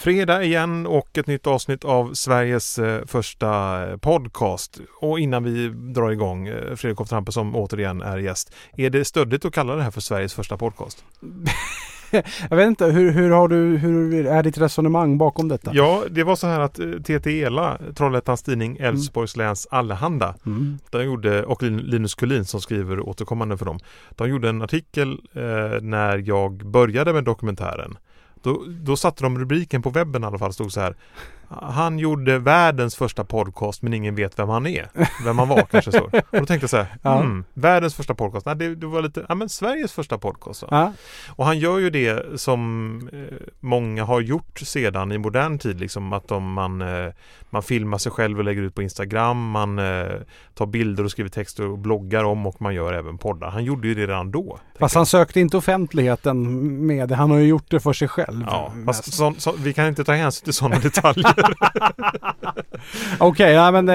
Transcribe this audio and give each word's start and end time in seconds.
fredag 0.00 0.44
igen 0.44 0.86
och 0.86 1.18
ett 1.18 1.26
nytt 1.26 1.46
avsnitt 1.46 1.84
av 1.84 2.14
Sveriges 2.14 2.78
eh, 2.78 3.04
första 3.06 3.82
eh, 3.88 3.96
podcast. 3.96 4.80
Och 5.00 5.20
innan 5.20 5.44
vi 5.44 5.68
drar 5.68 6.10
igång, 6.10 6.48
eh, 6.48 6.74
Fredrik 6.74 7.08
Trampe 7.08 7.32
som 7.32 7.56
återigen 7.56 8.02
är 8.02 8.18
gäst. 8.18 8.52
Är 8.76 8.90
det 8.90 9.04
stöddigt 9.04 9.44
att 9.44 9.54
kalla 9.54 9.76
det 9.76 9.82
här 9.82 9.90
för 9.90 10.00
Sveriges 10.00 10.34
första 10.34 10.56
podcast? 10.56 11.04
Jag 12.50 12.56
vet 12.56 12.66
inte, 12.66 12.86
hur, 12.86 13.10
hur, 13.12 13.30
har 13.30 13.48
du, 13.48 13.56
hur 13.56 14.26
är 14.26 14.42
ditt 14.42 14.58
resonemang 14.58 15.18
bakom 15.18 15.48
detta? 15.48 15.70
Ja, 15.74 16.02
det 16.10 16.24
var 16.24 16.36
så 16.36 16.46
här 16.46 16.60
att 16.60 16.74
TT 17.04 17.42
Ela, 17.42 17.78
Trollhättans 17.96 18.42
tidning, 18.42 18.76
mm. 18.76 18.88
Älvsborgs 18.88 19.36
läns 19.36 19.66
Allehanda, 19.70 20.34
mm. 20.46 20.78
de 20.90 21.04
gjorde, 21.04 21.44
och 21.44 21.62
Linus 21.62 22.14
Kullin 22.14 22.44
som 22.44 22.60
skriver 22.60 23.00
återkommande 23.00 23.58
för 23.58 23.66
dem, 23.66 23.78
de 24.10 24.28
gjorde 24.28 24.48
en 24.48 24.62
artikel 24.62 25.12
eh, 25.32 25.80
när 25.82 26.28
jag 26.28 26.52
började 26.52 27.12
med 27.12 27.24
dokumentären. 27.24 27.98
Då, 28.42 28.64
då 28.68 28.96
satte 28.96 29.22
de 29.22 29.38
rubriken 29.38 29.82
på 29.82 29.90
webben 29.90 30.22
i 30.22 30.26
alla 30.26 30.38
fall, 30.38 30.52
stod 30.52 30.72
så 30.72 30.80
här 30.80 30.96
han 31.50 31.98
gjorde 31.98 32.38
världens 32.38 32.96
första 32.96 33.24
podcast 33.24 33.82
men 33.82 33.94
ingen 33.94 34.14
vet 34.14 34.38
vem 34.38 34.48
han 34.48 34.66
är. 34.66 34.88
Vem 35.24 35.38
han 35.38 35.48
var 35.48 35.62
kanske 35.62 35.92
så. 35.92 36.04
Och 36.04 36.12
då 36.30 36.46
tänkte 36.46 36.54
jag 36.54 36.70
så 36.70 36.76
här, 36.76 36.86
ja. 37.02 37.20
mm, 37.20 37.44
världens 37.54 37.94
första 37.94 38.14
podcast. 38.14 38.46
Nej, 38.46 38.56
det, 38.56 38.74
det, 38.74 38.86
var 38.86 39.02
lite, 39.02 39.26
ja 39.28 39.34
men 39.34 39.48
Sveriges 39.48 39.92
första 39.92 40.18
podcast. 40.18 40.64
Ja. 40.70 40.92
Och 41.28 41.46
han 41.46 41.58
gör 41.58 41.78
ju 41.78 41.90
det 41.90 42.40
som 42.40 43.08
eh, 43.12 43.36
många 43.60 44.04
har 44.04 44.20
gjort 44.20 44.58
sedan 44.58 45.12
i 45.12 45.18
modern 45.18 45.58
tid, 45.58 45.80
liksom 45.80 46.12
att 46.12 46.30
om 46.30 46.52
man, 46.52 46.82
eh, 46.82 47.12
man 47.50 47.62
filmar 47.62 47.98
sig 47.98 48.12
själv 48.12 48.38
och 48.38 48.44
lägger 48.44 48.62
ut 48.62 48.74
på 48.74 48.82
Instagram, 48.82 49.50
man 49.50 49.78
eh, 49.78 50.06
tar 50.54 50.66
bilder 50.66 51.04
och 51.04 51.10
skriver 51.10 51.30
texter 51.30 51.66
och 51.66 51.78
bloggar 51.78 52.24
om 52.24 52.46
och 52.46 52.62
man 52.62 52.74
gör 52.74 52.92
även 52.92 53.18
poddar. 53.18 53.50
Han 53.50 53.64
gjorde 53.64 53.88
ju 53.88 53.94
det 53.94 54.06
redan 54.06 54.30
då. 54.30 54.58
Fast 54.78 54.94
han 54.94 55.06
sökte 55.06 55.40
inte 55.40 55.56
offentligheten 55.56 56.86
med 56.86 57.08
det, 57.08 57.14
han 57.14 57.30
har 57.30 57.38
ju 57.38 57.46
gjort 57.46 57.70
det 57.70 57.80
för 57.80 57.92
sig 57.92 58.08
själv. 58.08 58.44
Ja, 58.46 58.72
fast 58.86 59.12
så, 59.12 59.34
så, 59.38 59.54
vi 59.58 59.72
kan 59.72 59.86
inte 59.86 60.04
ta 60.04 60.12
hänsyn 60.12 60.44
till 60.44 60.54
sådana 60.54 60.78
detaljer. 60.82 61.34
Okej, 63.18 63.28
okay, 63.28 63.52
ja, 63.52 63.70
men 63.70 63.88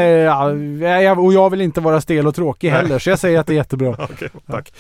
ja, 1.04 1.16
och 1.16 1.34
jag 1.34 1.50
vill 1.50 1.62
inte 1.62 1.82
vara 1.82 2.02
stel 2.02 2.28
och 2.28 2.36
tråkig 2.36 2.70
heller 2.70 3.00
så 3.00 3.10
jag 3.10 3.20
säger 3.20 3.40
att 3.40 3.48
det 3.48 3.54
är 3.54 3.56
jättebra. 3.56 3.90
Okej, 4.00 4.08
okay, 4.14 4.30
tack. 4.48 4.74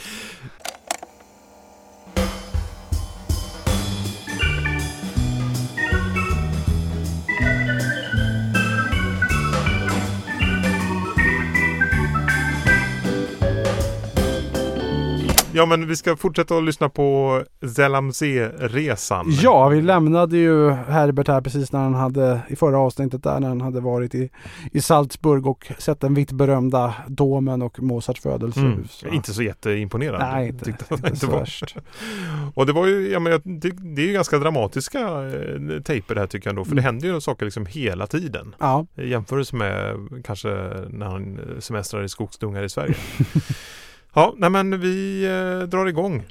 Ja 15.55 15.65
men 15.65 15.87
vi 15.87 15.95
ska 15.95 16.15
fortsätta 16.15 16.57
att 16.57 16.63
lyssna 16.63 16.89
på 16.89 17.41
Zelamze-resan. 17.61 19.25
Ja, 19.41 19.69
vi 19.69 19.81
lämnade 19.81 20.37
ju 20.37 20.69
Herbert 20.69 21.27
här 21.27 21.41
precis 21.41 21.71
när 21.71 21.79
han 21.79 21.93
hade 21.93 22.41
i 22.47 22.55
förra 22.55 22.79
avsnittet 22.79 23.23
där 23.23 23.39
när 23.39 23.47
han 23.47 23.61
hade 23.61 23.79
varit 23.79 24.15
i, 24.15 24.29
i 24.71 24.81
Salzburg 24.81 25.47
och 25.47 25.71
sett 25.77 25.99
den 25.99 26.13
vitt 26.13 26.31
berömda 26.31 26.93
domen 27.07 27.61
och 27.61 27.79
Mozarts 27.79 28.21
födelsehus. 28.21 29.03
Mm. 29.03 29.15
Inte 29.15 29.33
så 29.33 29.43
jätteimponerande. 29.43 30.25
Nej, 30.25 30.47
inte, 30.47 30.69
inte, 30.69 30.93
inte 30.93 31.15
så 31.15 31.27
värst. 31.27 31.75
och 32.55 32.65
det 32.65 32.73
var 32.73 32.87
ju, 32.87 33.11
ja 33.11 33.19
men 33.19 33.41
det, 33.43 33.69
det 33.95 34.01
är 34.01 34.07
ju 34.07 34.13
ganska 34.13 34.37
dramatiska 34.37 34.99
eh, 34.99 35.81
tejper 35.81 36.15
det 36.15 36.21
här 36.21 36.27
tycker 36.27 36.47
jag 36.47 36.51
ändå. 36.51 36.65
För 36.65 36.71
mm. 36.71 36.75
det 36.75 36.81
händer 36.81 37.07
ju 37.07 37.21
saker 37.21 37.45
liksom 37.45 37.65
hela 37.65 38.07
tiden. 38.07 38.55
Ja. 38.59 38.85
I 38.95 39.09
jämförelse 39.09 39.55
med 39.55 39.95
kanske 40.23 40.49
när 40.89 41.05
han 41.05 41.39
semestrar 41.59 42.03
i 42.03 42.09
skogsdungar 42.09 42.63
i 42.63 42.69
Sverige. 42.69 42.95
Ja, 44.17 44.33
nej 44.37 44.49
men 44.49 44.79
vi 44.79 45.25
eh, 45.25 45.67
drar 45.67 45.85
igång 45.85 46.23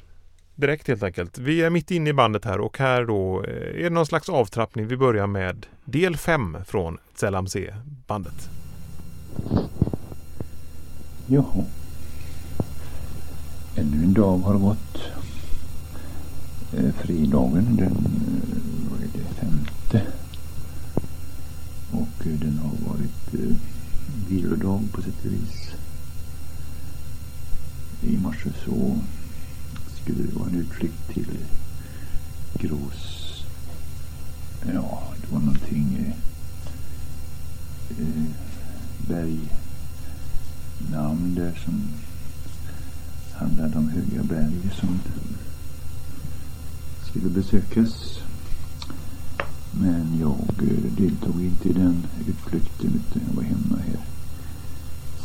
direkt 0.55 0.87
helt 0.87 1.03
enkelt. 1.03 1.37
Vi 1.37 1.61
är 1.61 1.69
mitt 1.69 1.91
inne 1.91 2.09
i 2.09 2.13
bandet 2.13 2.45
här 2.45 2.59
och 2.59 2.77
här 2.77 3.05
då 3.05 3.43
eh, 3.43 3.79
är 3.79 3.83
det 3.83 3.89
någon 3.89 4.05
slags 4.05 4.29
avtrappning. 4.29 4.87
Vi 4.87 4.97
börjar 4.97 5.27
med 5.27 5.65
del 5.83 6.17
5 6.17 6.57
från 6.67 6.97
Zelamse-bandet. 7.15 8.49
Jaha. 11.27 11.63
Ännu 13.75 14.03
en 14.03 14.13
dag 14.13 14.37
har 14.37 14.59
gått. 14.59 14.97
Eh, 16.77 16.93
fredagen 16.93 17.75
den 17.75 17.85
eh, 17.85 18.91
vad 18.91 18.99
är 18.99 19.07
det, 19.13 19.35
femte. 19.39 20.01
Och 21.91 22.27
eh, 22.27 22.39
den 22.39 22.57
har 22.57 22.93
varit 22.93 23.33
eh, 23.33 23.55
vilodag 24.29 24.81
på 24.93 25.01
sätt 25.01 25.25
och 25.25 25.31
vis 25.31 25.64
i 28.05 28.17
morse 28.17 28.49
så 28.65 28.99
skulle 30.01 30.23
det 30.23 30.35
vara 30.35 30.49
en 30.49 30.55
utflykt 30.55 31.13
till 31.13 31.37
Gros 32.53 33.25
Ja, 34.73 35.03
det 35.21 35.31
var 35.33 35.39
någonting 35.39 35.97
eh, 35.99 36.13
eh, 37.99 38.25
bergnamn 40.87 41.35
där 41.35 41.61
som 41.65 41.83
handlade 43.33 43.77
om 43.77 43.89
höga 43.89 44.23
berg 44.23 44.71
som 44.79 44.99
skulle 47.09 47.29
besökas. 47.29 48.19
Men 49.71 50.19
jag 50.19 50.49
eh, 50.59 50.91
deltog 50.97 51.41
inte 51.43 51.69
i 51.69 51.73
den 51.73 52.07
utflykten 52.27 52.93
utan 52.95 53.21
jag 53.27 53.33
var 53.35 53.43
hemma 53.43 53.77
här. 53.77 53.99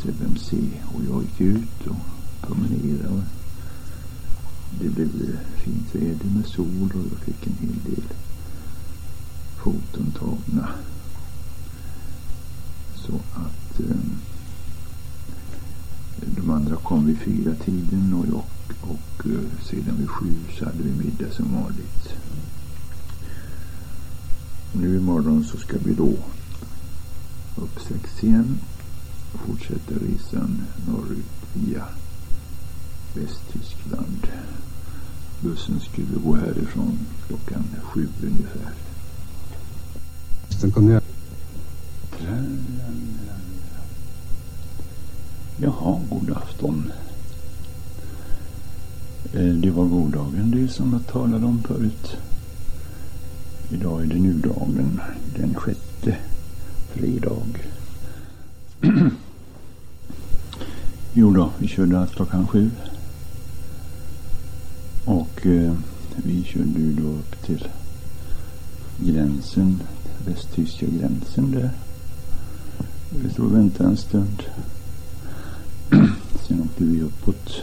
ZMC 0.01 0.53
och 0.95 1.01
jag 1.09 1.23
gick 1.23 1.41
ut 1.41 1.87
och 1.87 1.95
promenera. 2.41 3.09
Och 3.09 3.23
det 4.79 4.89
blev 4.89 5.39
fint 5.63 5.95
väder 5.95 6.25
med 6.35 6.45
sol 6.45 6.91
och 6.93 7.05
jag 7.11 7.19
fick 7.25 7.47
en 7.47 7.57
hel 7.61 7.95
del 7.95 8.03
foton 9.63 10.11
tagna. 10.11 10.69
Så 12.95 13.15
att 13.15 13.79
eh, 13.79 13.95
de 16.35 16.49
andra 16.49 16.75
kom 16.75 17.05
vid 17.05 17.17
fyra 17.17 17.55
tiden 17.55 18.13
och, 18.13 18.25
jag, 18.27 18.43
och 18.81 19.25
eh, 19.25 19.63
sedan 19.69 19.97
vid 19.97 20.09
sju 20.09 20.33
så 20.59 20.65
hade 20.65 20.83
vi 20.83 20.91
middag 20.91 21.31
som 21.31 21.53
vanligt. 21.53 22.15
Nu 24.73 24.97
imorgon 24.97 25.43
så 25.43 25.57
ska 25.57 25.77
vi 25.77 25.93
då 25.93 26.13
upp 27.55 27.79
sex 27.87 28.23
igen 28.23 28.59
och 29.33 29.39
fortsätta 29.39 29.95
resan 29.95 30.61
norrut 30.87 31.25
via 31.53 31.85
Västtyskland. 33.13 34.27
Bussen 35.39 35.79
skulle 35.79 36.19
gå 36.23 36.35
härifrån 36.35 36.99
klockan 37.27 37.63
sju 37.83 38.07
ungefär. 38.23 38.73
Sen 40.61 40.71
kom 40.71 40.89
jag. 40.89 41.01
Jaha, 45.57 45.99
god 46.09 46.31
afton. 46.31 46.91
Eh, 49.33 49.55
det 49.55 49.71
var 49.71 49.85
goddagen 49.85 50.51
det 50.51 50.67
som 50.67 50.93
jag 50.93 51.07
talade 51.07 51.45
om 51.45 51.63
förut. 51.63 52.17
Idag 53.69 54.01
är 54.01 54.05
det 54.05 54.19
nudagen, 54.19 55.01
den 55.37 55.55
sjätte 55.55 56.17
fredag. 56.93 57.59
jo 61.13 61.31
då, 61.31 61.51
vi 61.57 61.67
körde 61.67 61.99
allt 61.99 62.15
klockan 62.15 62.47
sju. 62.47 62.69
Och 65.41 65.47
eh, 65.47 65.73
vi 66.15 66.43
körde 66.43 66.79
ju 66.79 66.93
då 66.93 67.07
upp 67.07 67.45
till 67.45 67.67
gränsen, 68.97 69.83
västtyska 70.25 70.85
gränsen 70.85 71.51
där. 71.51 71.69
Vi 73.09 73.29
stod 73.29 73.45
och 73.45 73.55
väntade 73.55 73.89
en 73.89 73.97
stund. 73.97 74.43
Sen 76.47 76.61
åkte 76.61 76.83
vi 76.83 77.01
uppåt. 77.01 77.61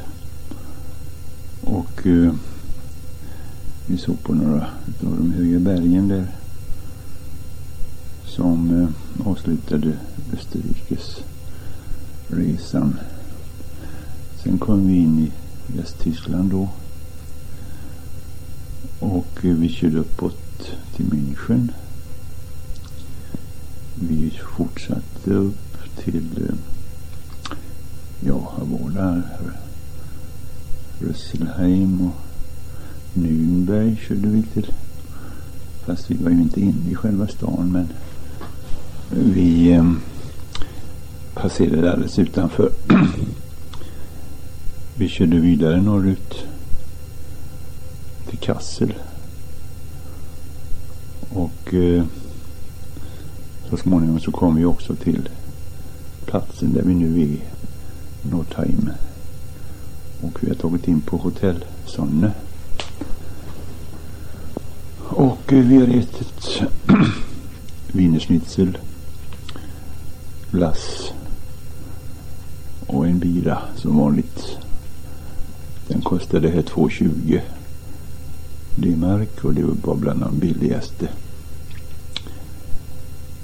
Och 1.60 2.06
eh, 2.06 2.34
vi 3.86 3.98
såg 3.98 4.22
på 4.22 4.34
några 4.34 4.66
av 5.02 5.16
de 5.18 5.32
höga 5.32 5.58
bergen 5.58 6.08
där. 6.08 6.26
Som 8.24 8.82
eh, 8.82 9.28
avslutade 9.28 9.92
Österrikes 10.32 11.16
resan. 12.26 12.98
Sen 14.42 14.58
kom 14.58 14.86
vi 14.86 14.96
in 14.96 15.18
i 15.18 15.32
Västtyskland 15.76 16.50
då. 16.50 16.68
Och 18.98 19.44
eh, 19.44 19.54
vi 19.54 19.68
körde 19.68 19.98
uppåt 19.98 20.70
till 20.96 21.06
München. 21.06 21.72
Vi 23.94 24.30
fortsatte 24.56 25.30
upp 25.30 25.96
till, 26.04 26.48
eh, 26.48 26.54
ja, 28.20 28.52
vad 28.58 28.80
var 28.80 28.90
det 28.90 29.22
Rösselheim 31.00 32.00
och 32.00 32.14
Nürnberg 33.14 33.96
körde 33.96 34.28
vi 34.28 34.42
till. 34.42 34.72
Fast 35.86 36.10
vi 36.10 36.14
var 36.14 36.30
ju 36.30 36.42
inte 36.42 36.60
inne 36.60 36.90
i 36.90 36.94
själva 36.94 37.28
stan 37.28 37.72
men 37.72 37.88
vi 39.10 39.72
eh, 39.72 39.92
passerade 41.34 41.92
alldeles 41.92 42.18
utanför. 42.18 42.70
vi 44.94 45.08
körde 45.08 45.40
vidare 45.40 45.82
norrut 45.82 46.47
till 48.28 48.38
Kassel. 48.38 48.94
Och 51.28 51.74
eh, 51.74 52.04
så 53.70 53.76
småningom 53.76 54.20
så 54.20 54.32
kom 54.32 54.56
vi 54.56 54.64
också 54.64 54.94
till 54.94 55.28
platsen 56.26 56.72
där 56.72 56.82
vi 56.82 56.94
nu 56.94 57.22
är, 57.22 57.36
Nordheim. 58.30 58.90
Och 60.22 60.38
vi 60.40 60.48
har 60.48 60.54
tagit 60.54 60.88
in 60.88 61.00
på 61.00 61.16
hotell 61.16 61.64
Sonne. 61.86 62.32
Och 64.98 65.52
eh, 65.52 65.64
vi 65.64 65.76
har 65.76 65.88
ätit 65.88 66.62
wienerschnitzel, 67.92 68.78
glass 70.50 71.12
och 72.86 73.06
en 73.06 73.18
bira 73.18 73.58
som 73.76 73.98
vanligt. 73.98 74.58
Den 75.88 76.00
kostade 76.00 76.48
här 76.48 76.62
2,20 76.62 77.40
D-mark 78.80 79.44
och 79.44 79.54
det 79.54 79.62
var 79.62 79.94
bland 79.94 80.20
de 80.20 80.38
billigaste. 80.38 81.08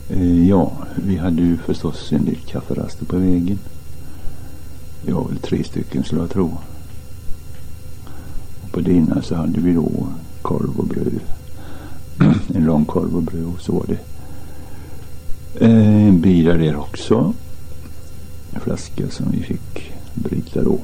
Eh, 0.08 0.48
ja, 0.48 0.72
vi 0.96 1.16
hade 1.16 1.42
ju 1.42 1.56
förstås 1.56 2.12
en 2.12 2.24
del 2.24 2.36
kafferaster 2.36 3.04
på 3.04 3.16
vägen. 3.16 3.58
Det 5.02 5.12
var 5.12 5.28
väl 5.28 5.38
tre 5.38 5.64
stycken 5.64 6.04
skulle 6.04 6.20
jag 6.20 6.30
tro. 6.30 6.58
Och 8.62 8.72
på 8.72 8.80
det 8.80 8.92
ena 8.92 9.22
så 9.22 9.34
hade 9.34 9.60
vi 9.60 9.72
då 9.72 10.06
korv 10.42 10.78
och 10.78 10.86
bröd. 10.86 11.20
en 12.54 12.64
lång 12.64 12.84
korv 12.84 13.16
och 13.16 13.22
bröd 13.22 13.44
och 13.44 13.60
så 13.60 13.72
var 13.72 13.86
det 13.86 13.98
eh, 15.66 16.08
en 16.08 16.20
bira 16.20 16.56
där 16.56 16.76
också. 16.76 17.34
En 18.50 18.60
flaska 18.60 19.10
som 19.10 19.30
vi 19.30 19.42
fick 19.42 19.92
bryta 20.14 20.62
då. 20.62 20.78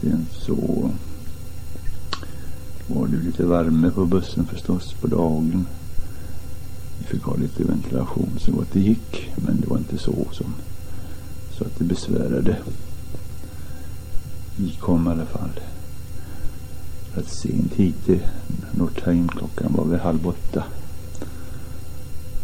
Sen 0.00 0.26
så 0.32 0.90
var 2.88 3.06
det 3.06 3.16
lite 3.16 3.46
värme 3.46 3.90
på 3.90 4.04
bussen 4.04 4.46
förstås 4.46 4.92
på 5.00 5.06
dagen. 5.06 5.66
Vi 6.98 7.04
fick 7.04 7.22
ha 7.22 7.36
lite 7.36 7.64
ventilation 7.64 8.30
så 8.38 8.52
gott 8.52 8.72
det 8.72 8.80
gick. 8.80 9.30
Men 9.36 9.60
det 9.60 9.66
var 9.66 9.78
inte 9.78 9.98
så 9.98 10.26
som 10.32 10.54
så 11.58 11.64
att 11.64 11.78
det 11.78 11.84
besvärade. 11.84 12.56
Vi 14.56 14.70
kom 14.70 15.06
i 15.06 15.10
alla 15.10 15.26
fall 15.26 15.60
rätt 17.14 17.28
sent 17.28 17.74
hit 17.74 18.04
till 18.04 18.20
Northeim. 18.72 19.28
Klockan 19.28 19.72
var 19.76 19.84
väl 19.84 20.00
halv 20.00 20.28
åtta. 20.28 20.64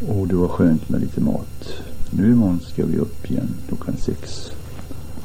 Och 0.09 0.29
det 0.29 0.35
var 0.35 0.49
skönt 0.49 0.89
med 0.89 1.01
lite 1.01 1.21
mat. 1.21 1.73
Nu 2.11 2.33
imorgon 2.33 2.61
ska 2.61 2.87
vi 2.87 2.99
upp 2.99 3.31
igen 3.31 3.49
klockan 3.69 3.97
sex. 3.97 4.51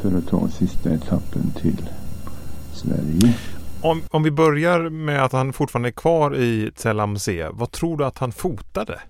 För 0.01 0.17
att 0.17 0.27
ta 0.27 0.49
sista 0.49 0.93
etappen 0.93 1.51
till 1.61 1.89
Sverige. 2.73 3.35
Om, 3.81 4.03
om 4.09 4.23
vi 4.23 4.31
börjar 4.31 4.89
med 4.89 5.23
att 5.23 5.31
han 5.31 5.53
fortfarande 5.53 5.89
är 5.89 5.91
kvar 5.91 6.35
i 6.35 6.71
Tselamse. 6.75 7.49
Vad 7.51 7.71
tror 7.71 7.97
du 7.97 8.05
att 8.05 8.17
han 8.17 8.31
fotade? 8.31 9.01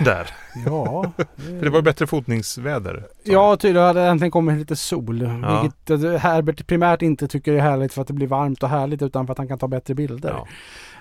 Där. 0.00 0.26
Ja. 0.66 1.12
För 1.36 1.64
det 1.64 1.70
var 1.70 1.82
bättre 1.82 2.06
fotningsväder. 2.06 3.04
Ja, 3.22 3.56
tydligen 3.56 3.86
hade 3.86 4.00
det 4.00 4.06
äntligen 4.06 4.30
kommit 4.30 4.58
lite 4.58 4.76
sol. 4.76 5.22
Ja. 5.42 5.62
Vilket 5.62 6.04
eh, 6.04 6.12
Herbert 6.20 6.66
primärt 6.66 7.02
inte 7.02 7.28
tycker 7.28 7.52
är 7.52 7.58
härligt 7.60 7.92
för 7.92 8.02
att 8.02 8.08
det 8.08 8.14
blir 8.14 8.26
varmt 8.26 8.62
och 8.62 8.68
härligt 8.68 9.02
utan 9.02 9.26
för 9.26 9.32
att 9.32 9.38
han 9.38 9.48
kan 9.48 9.58
ta 9.58 9.68
bättre 9.68 9.94
bilder. 9.94 10.30
Ja. 10.30 10.46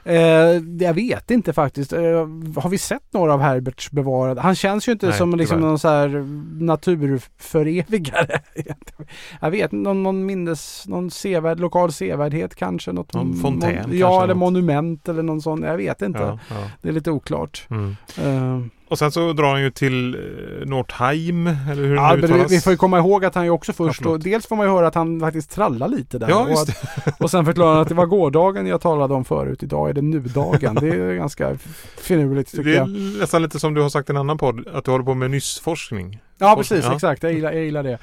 Eh, 0.03 0.61
jag 0.79 0.93
vet 0.93 1.31
inte 1.31 1.53
faktiskt. 1.53 1.93
Eh, 1.93 2.01
har 2.57 2.69
vi 2.69 2.77
sett 2.77 3.13
några 3.13 3.33
av 3.33 3.41
Herberts 3.41 3.91
bevarade? 3.91 4.41
Han 4.41 4.55
känns 4.55 4.87
ju 4.87 4.91
inte 4.91 5.07
Nej, 5.07 5.17
som 5.17 5.35
liksom 5.35 5.59
någon 5.59 5.79
så 5.79 5.87
här 5.87 6.07
naturförevigare. 6.63 8.39
jag 9.41 9.51
vet 9.51 9.71
någon, 9.71 10.03
någon 10.03 10.25
minnes, 10.25 10.87
någon 10.87 11.11
sevärd, 11.11 11.59
lokal 11.59 11.91
sevärdhet 11.91 12.55
kanske. 12.55 12.91
Något, 12.91 13.13
Någon 13.13 13.33
fontän 13.33 13.75
kanske, 13.75 13.95
Ja, 13.97 14.23
eller 14.23 14.33
något. 14.33 14.37
monument 14.39 15.09
eller 15.09 15.23
någon 15.23 15.41
sån. 15.41 15.61
Jag 15.63 15.77
vet 15.77 16.01
inte. 16.01 16.19
Ja, 16.19 16.39
ja. 16.49 16.55
Det 16.81 16.89
är 16.89 16.93
lite 16.93 17.11
oklart. 17.11 17.67
Mm. 17.69 17.95
Eh, 18.17 18.61
Och 18.91 18.99
sen 18.99 19.11
så 19.11 19.33
drar 19.33 19.51
han 19.51 19.61
ju 19.61 19.71
till 19.71 20.15
eh, 20.15 20.67
Northeim. 20.67 21.47
Eller 21.47 21.83
hur 21.83 21.95
Ja, 21.95 22.15
det 22.15 22.27
nu 22.27 22.45
vi, 22.49 22.59
får 22.59 22.71
ju 22.73 22.77
komma 22.77 22.97
ihåg 22.97 23.25
att 23.25 23.35
han 23.35 23.43
ju 23.43 23.49
också 23.49 23.73
först 23.73 24.01
Ja, 24.05 24.17
dels 24.17 24.47
får 24.47 24.55
man 24.55 24.65
ju 24.65 24.71
höra 24.71 24.87
att 24.87 24.95
han 24.95 25.19
faktiskt 25.19 25.51
trallar 25.51 25.87
lite 25.87 26.19
där. 26.19 26.29
Ja, 26.29 26.39
och, 26.41 26.51
att, 26.51 27.21
och 27.21 27.31
sen 27.31 27.45
förklarar 27.45 27.71
han 27.73 27.81
att 27.81 27.87
det 27.89 27.95
var 27.95 28.05
gårdagen 28.05 28.67
jag 28.67 28.81
talade 28.81 29.13
om 29.13 29.25
förut. 29.25 29.63
Idag 29.63 29.89
är 29.89 29.93
det 29.93 30.01
nudagen. 30.01 30.75
Det 30.75 30.87
är 30.87 31.13
ganska 31.13 31.57
finurligt 31.97 32.51
tycker 32.51 32.63
Det 32.63 32.71
är 32.71 32.75
jag. 32.75 32.89
nästan 33.19 33.41
lite 33.41 33.59
som 33.59 33.73
du 33.73 33.81
har 33.81 33.89
sagt 33.89 34.09
i 34.09 34.11
en 34.11 34.17
annan 34.17 34.37
podd. 34.37 34.67
Att 34.73 34.85
du 34.85 34.91
håller 34.91 35.05
på 35.05 35.13
med 35.13 35.31
nyssforskning. 35.31 36.19
Ja 36.41 36.55
precis, 36.55 36.85
ja. 36.85 36.95
exakt. 36.95 37.23
Jag 37.23 37.33
gillar, 37.33 37.51
jag 37.51 37.63
gillar 37.63 37.83
det. 37.83 37.97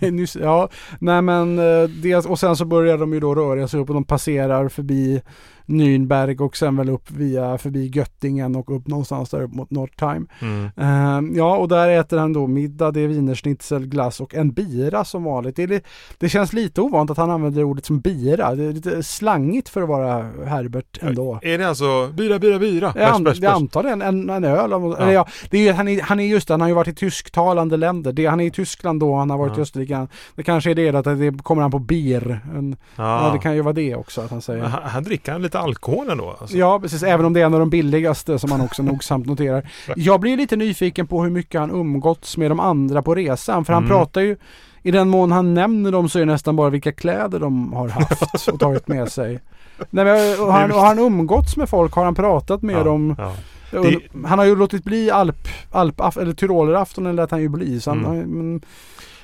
Nyss, 0.10 0.36
ja, 0.36 0.68
nej 0.98 1.22
men 1.22 1.58
eh, 1.58 1.88
det, 1.88 2.26
och 2.26 2.38
sen 2.38 2.56
så 2.56 2.64
börjar 2.64 2.98
de 2.98 3.12
ju 3.12 3.20
då 3.20 3.34
röra 3.34 3.68
sig 3.68 3.80
upp 3.80 3.88
och 3.88 3.94
de 3.94 4.04
passerar 4.04 4.68
förbi 4.68 5.22
Nürnberg 5.66 6.40
och 6.40 6.56
sen 6.56 6.76
väl 6.76 6.88
upp 6.88 7.10
via 7.10 7.58
förbi 7.58 7.90
Göttingen 7.94 8.56
och 8.56 8.76
upp 8.76 8.86
någonstans 8.86 9.30
där 9.30 9.42
upp 9.42 9.54
mot 9.54 9.70
Nordheim. 9.70 10.28
Mm. 10.40 10.64
Eh, 10.76 11.36
ja, 11.38 11.56
och 11.56 11.68
där 11.68 11.88
äter 11.88 12.18
han 12.18 12.32
då 12.32 12.46
middag, 12.46 12.90
det 12.90 13.00
är 13.00 13.08
wienerschnitzel, 13.08 13.86
glass 13.86 14.20
och 14.20 14.34
en 14.34 14.52
bira 14.52 15.04
som 15.04 15.24
vanligt. 15.24 15.56
Det, 15.56 15.84
det 16.18 16.28
känns 16.28 16.52
lite 16.52 16.80
ovant 16.80 17.10
att 17.10 17.16
han 17.16 17.30
använder 17.30 17.64
ordet 17.64 17.84
som 17.86 18.00
bira. 18.00 18.54
Det 18.54 18.64
är 18.64 18.72
lite 18.72 19.02
slangigt 19.02 19.68
för 19.68 19.82
att 19.82 19.88
vara 19.88 20.22
Herbert 20.46 21.02
ändå. 21.02 21.38
Är 21.42 21.58
det 21.58 21.68
alltså 21.68 22.08
bira, 22.12 22.38
bira, 22.38 22.58
bira? 22.58 22.92
Jag, 22.96 23.10
an, 23.10 23.44
antar 23.46 23.82
det, 23.82 23.90
en, 23.90 24.02
en, 24.02 24.30
en 24.30 24.44
öl. 24.44 24.72
Av, 24.72 24.86
Ja. 24.86 24.96
Eller 25.02 25.12
ja, 25.12 25.26
det 25.50 25.68
är, 25.68 25.72
han, 25.72 25.88
är, 25.88 26.00
han 26.00 26.20
är 26.20 26.24
just 26.24 26.48
det, 26.48 26.54
han 26.54 26.60
har 26.60 26.68
ju 26.68 26.74
varit 26.74 26.88
i 26.88 26.94
tysktalande 27.26 27.76
länder. 27.76 28.12
Det, 28.12 28.26
han 28.26 28.40
är 28.40 28.44
i 28.46 28.50
Tyskland 28.50 29.00
då, 29.00 29.16
han 29.16 29.30
har 29.30 29.38
varit 29.38 29.52
Ja. 29.52 29.58
i 29.58 29.62
Österrike. 29.62 30.06
Det 30.34 30.42
kanske 30.42 30.70
är 30.70 30.74
det 30.74 30.94
att 30.94 31.04
det 31.04 31.42
kommer 31.42 31.62
han 31.62 31.70
på 31.70 31.78
bir. 31.78 32.40
En, 32.56 32.76
ja. 32.96 33.26
Ja. 33.26 33.32
det 33.32 33.38
kan 33.38 33.54
ju 33.54 33.60
vara 33.62 33.72
det 33.72 33.94
också 33.94 34.20
att 34.20 34.30
han 34.30 34.42
säger. 34.42 34.62
Men 34.62 34.70
här, 34.70 35.00
dricker 35.00 35.32
han 35.32 35.42
lite 35.42 35.58
alkohol 35.58 36.10
ändå. 36.10 36.36
Alltså. 36.40 36.56
Ja, 36.56 36.80
precis. 36.80 37.02
Även 37.02 37.26
om 37.26 37.32
det 37.32 37.40
är 37.40 37.44
en 37.46 37.54
av 37.54 37.60
de 37.60 37.70
billigaste 37.70 38.38
som 38.38 38.50
man 38.50 38.60
också 38.60 38.82
nogsamt 38.92 39.26
noterar. 39.26 39.68
Jag 39.96 40.20
blir 40.20 40.36
lite 40.36 40.56
nyfiken 40.56 41.06
på 41.06 41.22
hur 41.22 41.30
mycket 41.30 41.60
han 41.60 41.70
umgåtts 41.70 42.36
med 42.36 42.50
de 42.50 42.60
andra 42.60 43.02
på 43.02 43.14
resan. 43.14 43.64
För 43.64 43.72
han 43.72 43.82
Mm. 43.82 43.90
pratar 43.96 44.20
ju, 44.20 44.36
i 44.82 44.90
den 44.90 45.08
mån 45.08 45.32
han 45.32 45.54
nämner 45.54 45.92
dem 45.92 46.08
så 46.08 46.18
är 46.18 46.26
det 46.26 46.32
nästan 46.32 46.56
bara 46.56 46.70
vilka 46.70 46.92
kläder 46.92 47.40
de 47.40 47.72
har 47.72 47.88
haft 47.88 48.48
och 48.48 48.60
tagit 48.60 48.88
med 48.88 49.08
sig. 49.12 49.40
Nej, 49.90 50.04
men, 50.04 50.40
och 50.46 50.52
han, 50.52 50.70
har 50.70 50.86
han 50.86 50.98
umgåtts 50.98 51.56
med 51.56 51.68
folk? 51.68 51.92
Har 51.94 52.04
han 52.04 52.14
pratat 52.14 52.62
med 52.62 52.76
ja. 52.76 52.84
dem? 52.84 53.14
Ja. 53.18 53.32
Och 53.72 53.86
Han 54.28 54.38
har 54.38 54.46
ju 54.46 54.56
låtit 54.56 54.84
bli 54.84 55.10
alp, 55.10 55.48
alp 55.70 56.00
eller 56.16 56.32
tyroleraftonen 56.32 57.16
lät 57.16 57.30
han 57.30 57.40
ju 57.40 57.48
bli. 57.48 57.80
Så 57.80 57.90
han, 57.90 58.04
Mm. 58.04 58.30
men, 58.30 58.60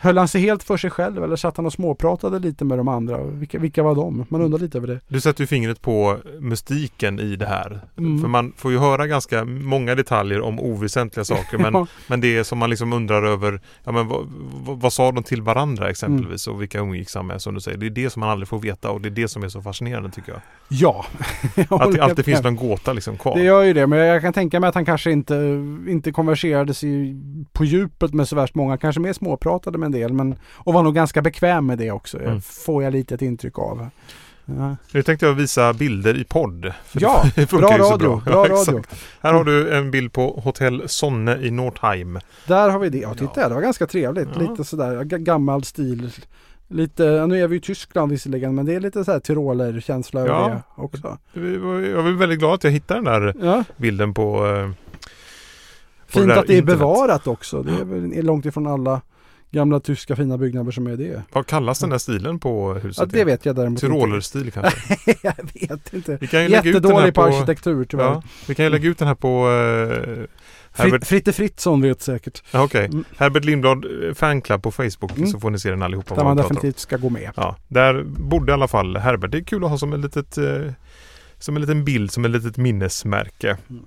höll 0.02 0.19
han 0.19 0.28
sig 0.28 0.40
helt 0.40 0.62
för 0.62 0.76
sig 0.76 0.90
själv 0.90 1.25
eller 1.25 1.37
satt 1.37 1.56
han 1.56 1.66
och 1.66 1.72
småpratade 1.72 2.38
lite 2.38 2.64
med 2.64 2.78
de 2.78 2.88
andra? 2.88 3.25
Vilka, 3.25 3.58
vilka 3.58 3.82
var 3.82 3.94
de? 3.94 4.26
Man 4.28 4.43
undrar 4.43 4.58
lite 4.58 4.78
över 4.78 4.88
det. 4.88 5.00
Du 5.08 5.20
sätter 5.20 5.40
ju 5.40 5.46
fingret 5.46 5.82
på 5.82 6.19
mystiken 6.40 7.20
i 7.20 7.37
det 7.37 7.46
här. 7.46 7.81
Mm. 7.99 8.20
För 8.20 8.28
man 8.28 8.52
får 8.56 8.72
ju 8.72 8.78
höra 8.78 9.06
ganska 9.06 9.44
många 9.44 9.94
detaljer 9.94 10.41
om 10.41 10.60
oväsentliga 10.60 11.24
saker. 11.24 11.58
Men, 11.58 11.72
Ja. 11.82 11.86
men 12.06 12.20
det 12.20 12.38
är 12.38 12.43
som 12.43 12.58
man 12.58 12.70
liksom 12.70 12.93
undrar 12.93 13.22
över, 13.22 13.60
ja 13.84 13.93
men 13.93 14.08
vad, 14.08 14.27
vad, 14.67 14.81
vad 14.81 14.93
sa 14.93 15.12
de 15.12 15.24
till 15.24 15.43
varandra 15.43 15.91
exempelvis 15.91 16.46
och 16.46 16.62
vilka 16.62 16.79
umgicks 16.79 17.15
han 17.15 17.27
med 17.27 17.43
som 17.43 17.55
du 17.55 17.60
säger. 17.60 17.79
Det 17.79 17.86
är 17.86 17.91
det 17.91 18.10
som 18.10 18.20
man 18.20 18.29
aldrig 18.29 18.48
får 18.48 18.58
veta 18.58 18.91
och 18.91 19.00
det 19.00 19.08
är 19.08 19.10
det 19.10 19.29
som 19.29 19.43
är 19.43 19.48
så 19.48 19.62
fascinerande 19.62 20.10
tycker 20.10 20.32
jag. 20.32 20.41
Ja. 20.69 21.06
Jag 21.55 21.82
Att 21.82 21.93
det 21.93 22.00
alltid 22.00 22.24
finns 22.24 22.43
någon 22.43 22.56
gåta 22.56 22.93
liksom 22.93 23.19
kvar. 23.19 23.36
Det 23.36 23.43
gör 23.43 23.62
ju 23.62 23.72
det, 23.72 23.86
men 23.86 23.98
jag 23.98 24.22
kan 24.22 24.32
tänka 24.32 24.60
mig 24.60 24.69
att 24.69 24.74
han 24.74 24.84
kanske 24.84 25.10
inte, 25.10 25.34
inte 25.88 26.12
konverserades 26.12 26.84
i, 26.84 27.20
på 27.53 27.65
djupet 27.65 28.15
med 28.15 28.29
så 28.29 28.36
värst 28.36 28.55
många. 28.55 28.79
Kanske 28.79 29.00
mer 29.00 29.12
småpratade 29.12 29.79
med 29.79 29.92
en 29.94 30.01
del, 30.01 30.13
men 30.13 30.34
och 30.55 30.75
var 30.75 30.82
nog 30.82 30.94
ganska 30.94 31.22
bekväm 31.22 31.67
med 31.67 31.79
det 31.79 31.91
också. 31.91 32.20
Mm. 32.20 32.41
Får 32.41 32.82
jag 32.82 32.93
lite 32.93 33.15
ett 33.15 33.22
intryck 33.22 33.58
av. 33.58 33.89
Ja, 34.44 34.77
Nu 34.93 35.03
tänkte 35.03 35.27
jag 35.27 35.34
visa 35.34 35.72
bilder 35.72 36.17
i 36.20 36.25
podd. 36.25 36.72
Ja 36.93 37.25
bra 37.37 37.46
så 37.46 37.58
radio. 37.58 37.96
bra. 37.99 38.22
Bra 38.25 38.46
Ja, 38.49 38.55
radio. 38.55 38.82
Här 39.20 39.32
har 39.32 39.44
du 39.44 39.75
en 39.75 39.91
bild 39.91 40.13
på 40.13 40.41
Hotell 40.44 40.82
Sonne 40.87 41.37
i 41.43 41.51
Northeim. 41.51 42.19
Där 42.46 42.69
har 42.70 42.79
vi 42.79 42.89
det. 42.89 42.99
Ja, 42.99 43.15
titta 43.15 43.41
Ja. 43.41 43.49
det 43.49 43.55
var 43.55 43.63
ganska 43.63 43.87
trevligt. 43.87 44.29
Ja. 44.34 44.41
Lite 44.51 44.65
sådär 44.65 45.05
gammal 45.05 45.65
stil. 45.65 46.11
Lite, 46.69 47.27
nu 47.27 47.41
är 47.43 47.49
vi 47.49 47.56
i 47.56 47.61
Tyskland 47.61 48.11
visserligen, 48.13 48.55
men 48.55 48.67
det 48.67 48.75
är 48.75 48.81
lite 48.81 49.05
såhär 49.05 49.20
Tyroler-känsla 49.20 50.20
över 50.20 50.31
Ja. 50.31 50.49
det 50.49 50.82
också. 50.82 51.19
Jag 51.32 52.03
var 52.03 52.19
väldigt 52.19 52.39
glad 52.39 52.55
att 52.55 52.65
jag 52.65 52.70
hittade 52.70 53.01
den 53.01 53.34
där 53.37 53.65
bilden 53.77 54.15
på, 54.15 54.46
eh, 54.46 54.69
på 56.13 56.19
fint 56.20 56.32
att 56.32 56.46
det 56.46 56.55
är 56.55 56.58
internet. 56.58 56.67
bevarat 56.79 57.27
också. 57.27 57.63
Det 57.63 57.72
är 58.19 58.22
långt 58.22 58.46
ifrån 58.46 58.67
alla 58.67 59.01
gamla 59.53 59.81
tyska 59.81 60.17
fina 60.17 60.39
byggnader 60.39 60.73
som 60.73 60.87
är 60.87 60.97
det. 60.97 61.23
Vad 61.32 61.47
kallas 61.47 61.79
den 61.79 61.91
där 61.91 61.99
stilen 61.99 62.39
på 62.39 62.75
huset? 62.75 62.99
Ja, 63.13 63.19
det 63.19 63.25
vet 63.25 63.47
jag 63.47 63.56
däremot 63.56 63.81
Tyrolerstil 63.81 64.53
kanske? 64.53 64.97
jag 65.23 65.35
vet 65.55 65.93
inte. 65.94 66.19
Vi 66.21 66.27
kan 66.27 66.43
ju 66.43 66.49
lägga 66.49 66.61
ut 66.71 66.75
Jättedålig 66.75 67.15
på 67.15 67.21
på, 67.23 67.27
arkitektur 67.29 67.85
tyvärr. 67.85 68.05
ja, 68.05 68.23
Vi 68.49 68.55
kan 68.55 68.65
ju 68.65 68.71
lägga 68.71 68.89
ut 68.89 68.99
den 68.99 69.09
här 69.09 69.15
på 69.15 69.29
eh, 69.29 70.27
Herbert, 70.75 70.91
Fritt, 70.93 71.09
Fritte 71.09 71.32
Fritzson 71.32 71.82
vet 71.82 72.03
säkert. 72.03 72.43
okej. 72.55 72.85
Mm. 72.87 73.05
Herbert 73.17 73.44
Lindblad 73.44 73.85
eh, 74.09 74.15
fanclub 74.15 74.63
på 74.63 74.71
Facebook 74.71 75.17
Mm. 75.17 75.27
så 75.27 75.41
får 75.41 75.51
ni 75.51 75.59
se 75.59 75.71
den 75.71 75.82
allihopa. 75.82 76.15
Där 76.15 76.25
man 76.25 76.37
definitivt 76.37 76.79
ska 76.79 76.97
gå 76.97 77.11
med. 77.11 77.31
Ja, 77.37 77.56
där 77.69 78.03
bodde 78.05 78.53
i 78.53 78.55
alla 78.55 78.69
fall 78.69 78.97
Herbert. 78.97 79.31
Det 79.31 79.39
är 79.39 79.43
kul 79.44 79.65
att 79.65 79.71
ha 79.71 79.79
som 79.79 79.93
en 79.93 80.01
litet 80.01 80.39
eh, 80.39 80.44
som 81.39 81.56
en 81.56 81.61
liten 81.61 81.85
bild, 81.85 82.11
som 82.13 82.25
ett 82.25 82.31
litet 82.31 82.56
minnesmärke. 82.56 83.56
Mm. 83.71 83.82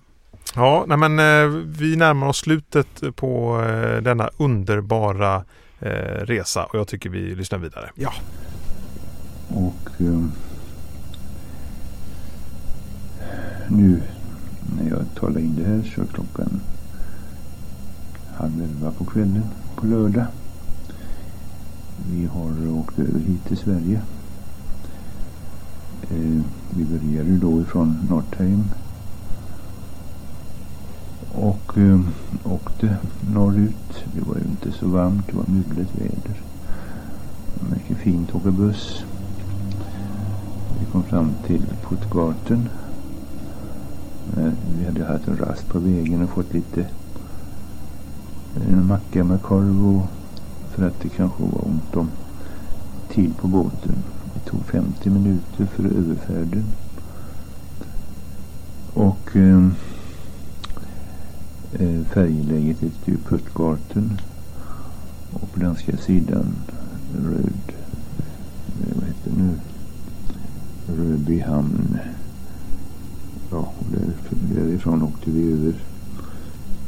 Ja, 0.54 0.86
nej 0.88 0.98
men 0.98 1.20
eh, 1.20 1.48
vi 1.66 1.96
närmar 1.96 2.28
oss 2.28 2.38
slutet 2.38 3.16
på 3.16 3.62
eh, 3.62 4.02
denna 4.02 4.30
underbara 4.38 5.44
eh, 5.80 6.26
resa 6.26 6.64
och 6.66 6.80
jag 6.80 6.88
tycker 6.88 7.10
vi 7.10 7.36
lyssnar 7.36 7.60
vidare. 7.60 7.90
Och 9.48 10.02
eh, 10.02 10.24
nu 13.68 14.02
när 14.78 14.90
jag 14.90 15.06
talar 15.20 15.40
in 15.40 15.56
det 15.56 15.70
här 15.70 15.92
så 15.96 16.02
är 16.02 16.06
klockan 16.06 16.62
halv 18.36 18.64
elva 18.64 18.92
på 18.92 19.06
kvällen 19.06 19.44
på 19.76 19.86
lördag. 19.86 20.26
Vi 22.12 22.26
har 22.26 22.78
åkt 22.80 23.00
över 23.00 23.20
hit 23.20 23.46
till 23.48 23.58
Sverige. 23.58 24.02
Eh, 26.02 26.42
vi 26.70 26.86
började 26.86 27.38
då 27.38 27.62
ifrån 27.62 28.08
Northeim 28.10 28.64
och 31.36 31.78
eh, 31.78 32.00
åkte 32.44 32.98
norrut. 33.34 34.06
Det 34.14 34.22
var 34.22 34.36
ju 34.36 34.42
inte 34.42 34.72
så 34.72 34.88
varmt, 34.88 35.28
det 35.28 35.38
var 35.38 35.46
mulet 35.48 35.96
väder. 35.96 36.42
Mycket 37.72 37.98
fint 37.98 38.30
att 38.30 38.36
åka 38.36 38.52
buss. 38.52 39.04
Vi 40.80 40.86
kom 40.92 41.04
fram 41.04 41.32
till 41.48 41.64
Puttgarten. 41.90 42.70
Eh, 44.38 44.52
vi 44.80 44.86
hade 44.86 45.06
haft 45.06 45.28
en 45.28 45.38
rast 45.38 45.68
på 45.68 45.80
vägen 45.80 46.24
och 46.24 46.30
fått 46.30 46.54
lite 46.54 46.82
eh, 48.56 48.74
en 48.74 48.88
macka 48.88 49.24
med 49.24 49.42
korv 49.42 49.88
och 49.88 50.06
för 50.76 50.88
att 50.88 51.00
det 51.02 51.10
kanske 51.10 51.44
var 51.44 51.68
ont 51.68 51.96
om 51.96 52.10
tid 53.10 53.38
på 53.38 53.48
båten. 53.48 53.96
Det 54.34 54.50
tog 54.50 54.66
50 54.66 55.10
minuter 55.10 55.66
för 55.66 55.84
överfärden. 55.84 56.66
Och 58.94 59.36
eh 59.36 59.70
Eh, 61.80 62.04
färjeläget 62.14 62.80
heter 62.80 63.12
ju 63.12 63.18
Puttgarten. 63.18 64.22
Och 65.34 65.54
på 65.54 65.60
danska 65.60 65.98
sidan 65.98 66.56
Röd... 67.16 67.74
Eh, 68.82 68.96
vad 68.96 69.04
heter 69.08 69.32
det 69.32 69.44
nu? 69.44 69.54
Rödbyhamn. 70.98 71.98
Ja, 73.52 73.74
och 73.80 73.86
där, 73.92 74.14
därifrån 74.56 75.04
åkte 75.04 75.32
vi 75.32 75.52
över 75.52 75.74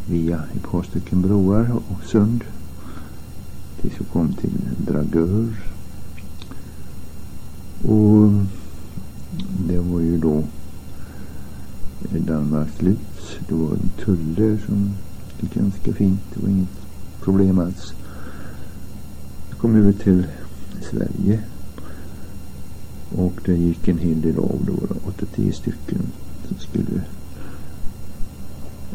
via 0.10 0.44
ett 0.56 0.72
par 0.72 0.84
stycken 0.84 1.22
broar 1.22 1.72
och 1.90 2.04
sund 2.04 2.44
tills 3.82 4.02
vi 4.02 4.06
kom 4.06 4.34
till 4.34 4.60
Dragör. 4.78 5.64
Och 7.84 8.32
det 9.68 9.80
var 9.80 10.00
ju 10.00 10.18
då 10.18 10.44
Danmarks 12.28 12.74
slut. 12.74 13.40
Det 13.50 13.56
var 13.56 13.72
en 13.72 13.92
tull 14.06 14.36
där 14.36 14.58
som 14.66 14.90
gick 15.40 15.54
ganska 15.54 15.94
fint. 15.94 16.22
Det 16.34 16.42
var 16.42 16.50
inget 16.50 16.78
problem 17.22 17.60
alls. 17.60 17.94
Jag 19.50 19.58
kom 19.58 19.76
över 19.76 19.92
till 19.92 20.28
Sverige. 20.92 21.40
Och 23.16 23.34
det 23.46 23.56
gick 23.56 23.88
en 23.88 23.98
hel 23.98 24.22
del 24.22 24.38
av. 24.38 24.60
Det 24.66 24.72
var 24.72 25.12
8-10 25.38 25.52
stycken 25.52 26.02
som 26.48 26.58
skulle 26.58 27.02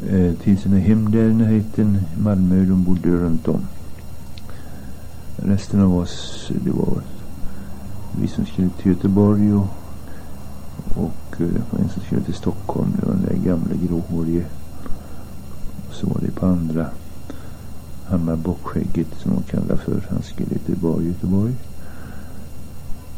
eh, 0.08 0.34
till 0.34 0.58
sina 0.58 0.78
hem 0.78 1.10
där 1.10 1.30
i 1.30 1.34
närheten. 1.34 1.98
Malmö, 2.18 2.64
de 2.64 2.84
bodde 2.84 3.08
runt 3.08 3.48
om. 3.48 3.60
Resten 5.36 5.80
av 5.80 5.96
oss, 5.96 6.50
det 6.64 6.70
var 6.70 7.02
vi 8.20 8.28
som 8.28 8.46
skulle 8.46 8.68
till 8.68 8.92
Göteborg 8.92 9.54
och, 9.54 9.66
och 10.94 11.36
det 11.38 11.62
var 11.70 11.78
en 11.78 11.88
som 11.88 12.02
skulle 12.02 12.22
till 12.22 12.34
Stockholm. 12.34 12.92
Det 13.00 13.06
var 13.06 13.14
den 13.14 13.22
där 13.22 13.50
gamla 13.50 13.74
gråhårige. 13.74 14.46
Och 15.88 15.94
så 15.94 16.06
var 16.06 16.20
det 16.20 16.30
på 16.30 16.46
andra. 16.46 16.86
Han 18.04 18.24
med 18.24 18.38
Bockskägget 18.38 19.06
som 19.18 19.32
de 19.32 19.42
kallar 19.42 19.76
för. 19.76 20.06
Han 20.10 20.22
skulle 20.22 20.48
till 20.48 20.58
Göteborg, 20.68 21.06
Göteborg. 21.06 21.54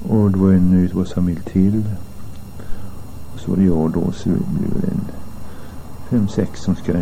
Och 0.08 0.30
det 0.30 0.38
var 0.38 0.52
en 0.52 0.82
Göteborgsfamilj 0.82 1.40
till. 1.40 1.84
Och 3.34 3.40
så 3.40 3.50
var 3.50 3.56
det 3.56 3.64
jag 3.64 3.90
då. 3.90 4.12
Så 4.12 4.28
det 4.28 4.34
blev 4.58 4.84
en 4.84 5.00
fem, 6.10 6.28
sex 6.28 6.60
som 6.60 6.76
ska 6.76 6.92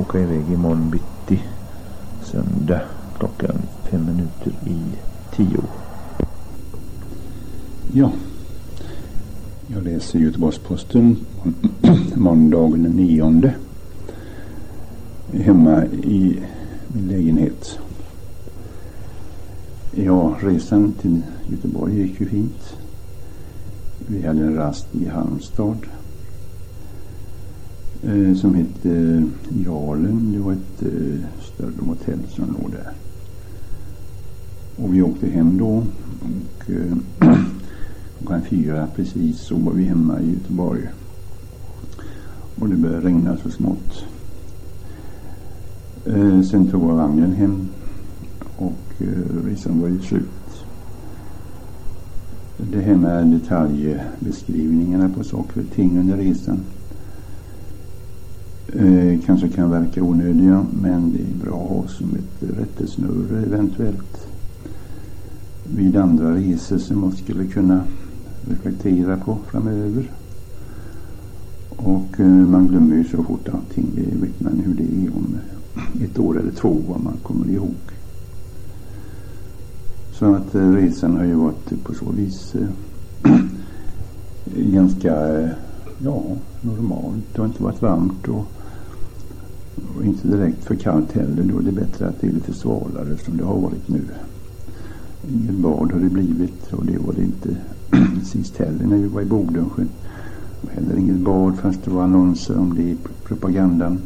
åka 0.00 0.20
iväg 0.20 0.50
imorgon 0.52 0.90
bitti. 0.90 1.42
Söndag 2.24 2.80
klockan 3.18 3.56
fem 3.84 4.04
minuter 4.04 4.52
i 4.66 4.80
tio. 5.36 5.60
Ja, 7.92 8.12
jag 9.66 9.84
läser 9.84 10.18
Göteborgs-Posten 10.18 11.16
måndagen 12.14 12.82
den 12.82 12.92
9. 12.92 13.52
Hemma 15.32 15.84
i 15.86 16.40
min 16.88 17.08
lägenhet. 17.08 17.78
Ja, 19.92 20.36
resan 20.40 20.92
till 20.92 21.22
Göteborg 21.50 22.00
gick 22.00 22.20
ju 22.20 22.26
fint. 22.26 22.76
Vi 24.08 24.26
hade 24.26 24.40
en 24.40 24.54
rast 24.54 24.86
i 24.94 25.08
Halmstad 25.08 25.78
eh, 28.02 28.34
som 28.34 28.54
hette 28.54 28.90
eh, 28.90 29.22
Jarlen. 29.64 30.32
Det 30.32 30.38
var 30.38 30.52
ett 30.52 30.82
eh, 30.82 31.20
större 31.54 31.86
hotell 31.86 32.20
som 32.28 32.44
låg 32.44 32.70
där. 32.70 32.92
Och 34.76 34.94
vi 34.94 35.02
åkte 35.02 35.26
hem 35.26 35.58
då. 35.58 35.82
Och 36.20 36.70
eh, 36.70 37.36
klockan 38.18 38.42
fyra 38.42 38.88
precis 38.96 39.40
så 39.40 39.56
var 39.56 39.72
vi 39.72 39.84
hemma 39.84 40.20
i 40.20 40.30
Göteborg. 40.30 40.88
Och 42.58 42.68
det 42.68 42.76
började 42.76 43.06
regna 43.06 43.36
så 43.36 43.50
smått. 43.50 44.04
Eh, 46.06 46.42
sen 46.42 46.68
tog 46.70 46.82
jag 46.82 46.96
vagnen 46.96 47.32
hem 47.32 47.68
och 48.56 49.02
eh, 49.02 49.46
resan 49.46 49.80
var 49.80 49.88
ju 49.88 50.00
slut. 50.00 50.30
Det 52.72 52.80
här 52.80 52.94
med 52.94 53.26
detaljbeskrivningarna 53.26 55.08
på 55.08 55.24
saker 55.24 55.60
och 55.60 55.70
ting 55.74 55.98
under 55.98 56.16
resan 56.16 56.60
eh, 58.72 59.20
kanske 59.26 59.48
kan 59.48 59.70
verka 59.70 60.02
onödiga 60.02 60.66
men 60.82 61.12
det 61.12 61.18
är 61.18 61.44
bra 61.44 61.62
att 61.62 61.68
ha 61.68 61.88
som 61.88 62.14
ett 62.14 62.58
rättesnöre 62.58 63.42
eventuellt 63.46 64.26
vid 65.76 65.96
andra 65.96 66.34
resor 66.34 66.78
som 66.78 67.00
man 67.00 67.12
skulle 67.12 67.46
kunna 67.46 67.84
reflektera 68.48 69.16
på 69.16 69.38
framöver. 69.50 70.10
Och 71.76 72.20
eh, 72.20 72.26
man 72.26 72.66
glömmer 72.66 72.96
ju 72.96 73.04
så 73.04 73.22
fort 73.22 73.48
allting. 73.48 73.86
Det 73.94 74.26
vet 74.26 74.40
man 74.40 74.62
hur 74.64 74.74
det 74.74 74.82
är 74.82 75.16
om 75.16 75.38
ett 76.04 76.18
år 76.18 76.40
eller 76.40 76.52
två 76.52 76.76
vad 76.88 77.00
man 77.00 77.16
kommer 77.22 77.50
ihåg. 77.50 77.74
Så 80.12 80.34
att 80.34 80.54
eh, 80.54 80.72
resan 80.72 81.16
har 81.16 81.24
ju 81.24 81.34
varit 81.34 81.84
på 81.84 81.94
så 81.94 82.10
vis 82.10 82.54
eh, 82.54 83.32
ganska 84.44 85.14
ja, 85.98 86.22
normalt. 86.60 87.24
Det 87.32 87.40
har 87.40 87.46
inte 87.46 87.62
varit 87.62 87.82
varmt 87.82 88.28
och, 88.28 88.44
och, 89.96 90.04
inte 90.04 90.28
direkt 90.28 90.64
för 90.64 90.74
kallt 90.74 91.12
heller. 91.12 91.42
Då 91.42 91.58
är 91.58 91.62
det 91.62 91.72
bättre 91.72 92.08
att 92.08 92.20
det 92.20 92.26
är 92.26 92.32
lite 92.32 92.54
svalare 92.54 93.16
som 93.24 93.36
det 93.36 93.44
har 93.44 93.60
varit 93.60 93.88
nu. 93.88 94.02
Inget 95.30 95.54
bad 95.54 95.92
har 95.92 96.00
det 96.00 96.08
blivit 96.08 96.72
och 96.72 96.86
det 96.86 96.98
var 96.98 97.12
det 97.12 97.22
inte 97.22 97.56
sist 98.24 98.56
heller 98.56 98.84
när 98.86 98.96
vi 98.96 99.06
var 99.06 99.22
i 99.22 99.24
Bodensjö. 99.24 99.82
Det 99.82 100.66
var 100.66 100.74
heller 100.74 100.96
inget 100.96 101.16
bad 101.16 101.58
fast 101.58 101.84
det 101.84 101.90
var 101.90 102.02
annonser 102.02 102.58
om 102.58 102.74
det 102.76 102.82
i 102.82 102.96
propagandan. 103.24 104.00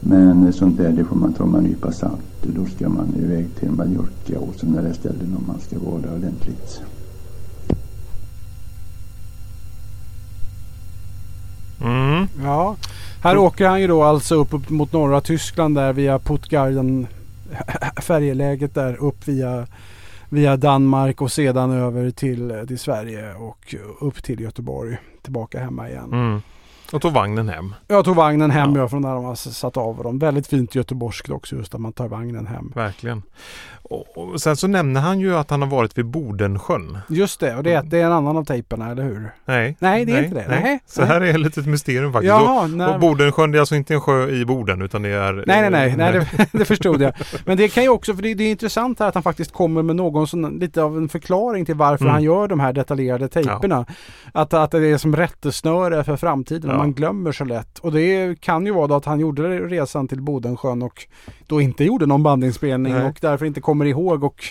Men 0.00 0.52
sånt 0.52 0.76
där 0.76 0.92
det 0.92 1.04
får 1.04 1.16
man 1.16 1.32
ta 1.32 1.46
med 1.46 1.58
en 1.58 1.64
nypa 1.64 1.92
salt. 1.92 2.20
Då 2.42 2.66
ska 2.66 2.88
man 2.88 3.14
iväg 3.16 3.46
till 3.58 3.70
Mallorca 3.70 4.38
och 4.38 4.54
sådana 4.56 4.82
där 4.82 4.92
ställen 4.92 5.36
om 5.38 5.44
man 5.46 5.60
ska 5.60 5.78
vara 5.78 6.00
där 6.00 6.14
ordentligt. 6.14 6.82
Mm. 11.80 12.28
Ja, 12.42 12.76
här 13.22 13.32
mm. 13.32 13.44
åker 13.44 13.68
han 13.68 13.80
ju 13.80 13.86
då 13.86 14.02
alltså 14.02 14.34
upp, 14.34 14.54
upp 14.54 14.70
mot 14.70 14.92
norra 14.92 15.20
Tyskland 15.20 15.74
där 15.74 15.92
via 15.92 16.18
Puttgarden 16.18 17.06
färjeläget 18.02 18.74
där 18.74 18.96
upp 18.96 19.28
via, 19.28 19.66
via 20.30 20.56
Danmark 20.56 21.22
och 21.22 21.32
sedan 21.32 21.70
över 21.70 22.10
till, 22.10 22.50
eh, 22.50 22.64
till 22.64 22.78
Sverige 22.78 23.34
och 23.34 23.74
upp 24.00 24.22
till 24.22 24.40
Göteborg. 24.40 24.96
Tillbaka 25.22 25.60
hemma 25.60 25.88
igen. 25.88 26.12
Mm. 26.12 26.42
Och 26.92 27.02
tog 27.02 27.12
vagnen 27.12 27.48
hem? 27.48 27.74
Jag 27.88 28.04
tog 28.04 28.16
vagnen 28.16 28.50
hem 28.50 28.76
ja. 28.76 28.88
från 28.88 29.02
där 29.02 29.14
de 29.14 29.24
har 29.24 29.34
satt 29.34 29.76
av 29.76 30.02
dem. 30.02 30.18
Väldigt 30.18 30.46
fint 30.46 30.74
göteborgskt 30.74 31.30
också 31.30 31.56
just 31.56 31.74
att 31.74 31.80
man 31.80 31.92
tar 31.92 32.08
vagnen 32.08 32.46
hem. 32.46 32.72
Verkligen. 32.74 33.22
Och, 33.90 34.40
sen 34.40 34.56
så 34.56 34.66
nämner 34.66 35.00
han 35.00 35.20
ju 35.20 35.36
att 35.36 35.50
han 35.50 35.62
har 35.62 35.68
varit 35.68 35.98
vid 35.98 36.06
Bodensjön. 36.06 36.98
Just 37.08 37.40
det, 37.40 37.56
och 37.56 37.62
det 37.62 37.72
är, 37.72 37.82
det 37.82 38.00
är 38.00 38.06
en 38.06 38.12
annan 38.12 38.36
av 38.36 38.44
tejperna, 38.44 38.90
eller 38.90 39.02
hur? 39.02 39.30
Nej. 39.44 39.76
Nej, 39.78 40.04
det 40.04 40.12
är 40.12 40.16
nej, 40.16 40.24
inte 40.24 40.36
det. 40.36 40.48
Nej. 40.48 40.62
nej. 40.62 40.80
Så 40.86 41.02
här 41.02 41.20
är 41.20 41.30
ett 41.30 41.40
litet 41.40 41.66
mysterium 41.66 42.12
faktiskt. 42.12 42.28
Jaha, 42.28 42.88
och, 42.88 42.94
och 42.94 43.00
Bodensjön, 43.00 43.52
det 43.52 43.58
är 43.58 43.60
alltså 43.60 43.74
inte 43.74 43.94
en 43.94 44.00
sjö 44.00 44.28
i 44.28 44.44
Boden 44.44 44.82
utan 44.82 45.02
det 45.02 45.08
är... 45.08 45.32
Nej, 45.32 45.44
nej, 45.46 45.70
nej, 45.70 45.96
nej 45.96 46.12
det, 46.12 46.48
det, 46.58 46.64
förstod 46.64 47.02
jag. 47.02 47.12
Men 47.44 47.56
det 47.56 47.68
kan 47.68 47.82
ju 47.82 47.88
också, 47.88 48.14
för 48.14 48.22
det, 48.22 48.34
det, 48.34 48.44
är 48.44 48.50
intressant 48.50 49.00
här 49.00 49.08
att 49.08 49.14
han 49.14 49.22
faktiskt 49.22 49.52
kommer 49.52 49.82
med 49.82 49.96
någon 49.96 50.26
sån, 50.26 50.58
lite 50.58 50.82
av 50.82 50.96
en 50.96 51.08
förklaring 51.08 51.64
till 51.64 51.74
varför 51.74 52.04
mm. 52.04 52.12
han 52.12 52.22
gör 52.22 52.48
de 52.48 52.60
här 52.60 52.72
detaljerade 52.72 53.28
tejperna. 53.28 53.84
Ja. 53.88 53.94
Att, 54.40 54.54
att 54.54 54.70
det 54.70 54.88
är 54.88 54.98
som 54.98 55.16
rättesnöre 55.16 56.04
för 56.04 56.16
framtiden, 56.16 56.70
ja. 56.70 56.79
Man 56.80 56.92
glömmer 56.92 57.32
så 57.32 57.44
lätt. 57.44 57.78
Och 57.78 57.92
det 57.92 58.40
kan 58.40 58.66
ju 58.66 58.72
vara 58.72 58.86
då 58.86 58.94
att 58.94 59.04
han 59.04 59.20
gjorde 59.20 59.58
resan 59.58 60.08
till 60.08 60.22
Bodensjön 60.22 60.82
och 60.82 61.06
då 61.46 61.60
inte 61.60 61.84
gjorde 61.84 62.06
någon 62.06 62.22
bandinspelning 62.22 62.92
nej. 62.92 63.04
och 63.04 63.18
därför 63.20 63.46
inte 63.46 63.60
kommer 63.60 63.84
ihåg 63.84 64.24
och 64.24 64.44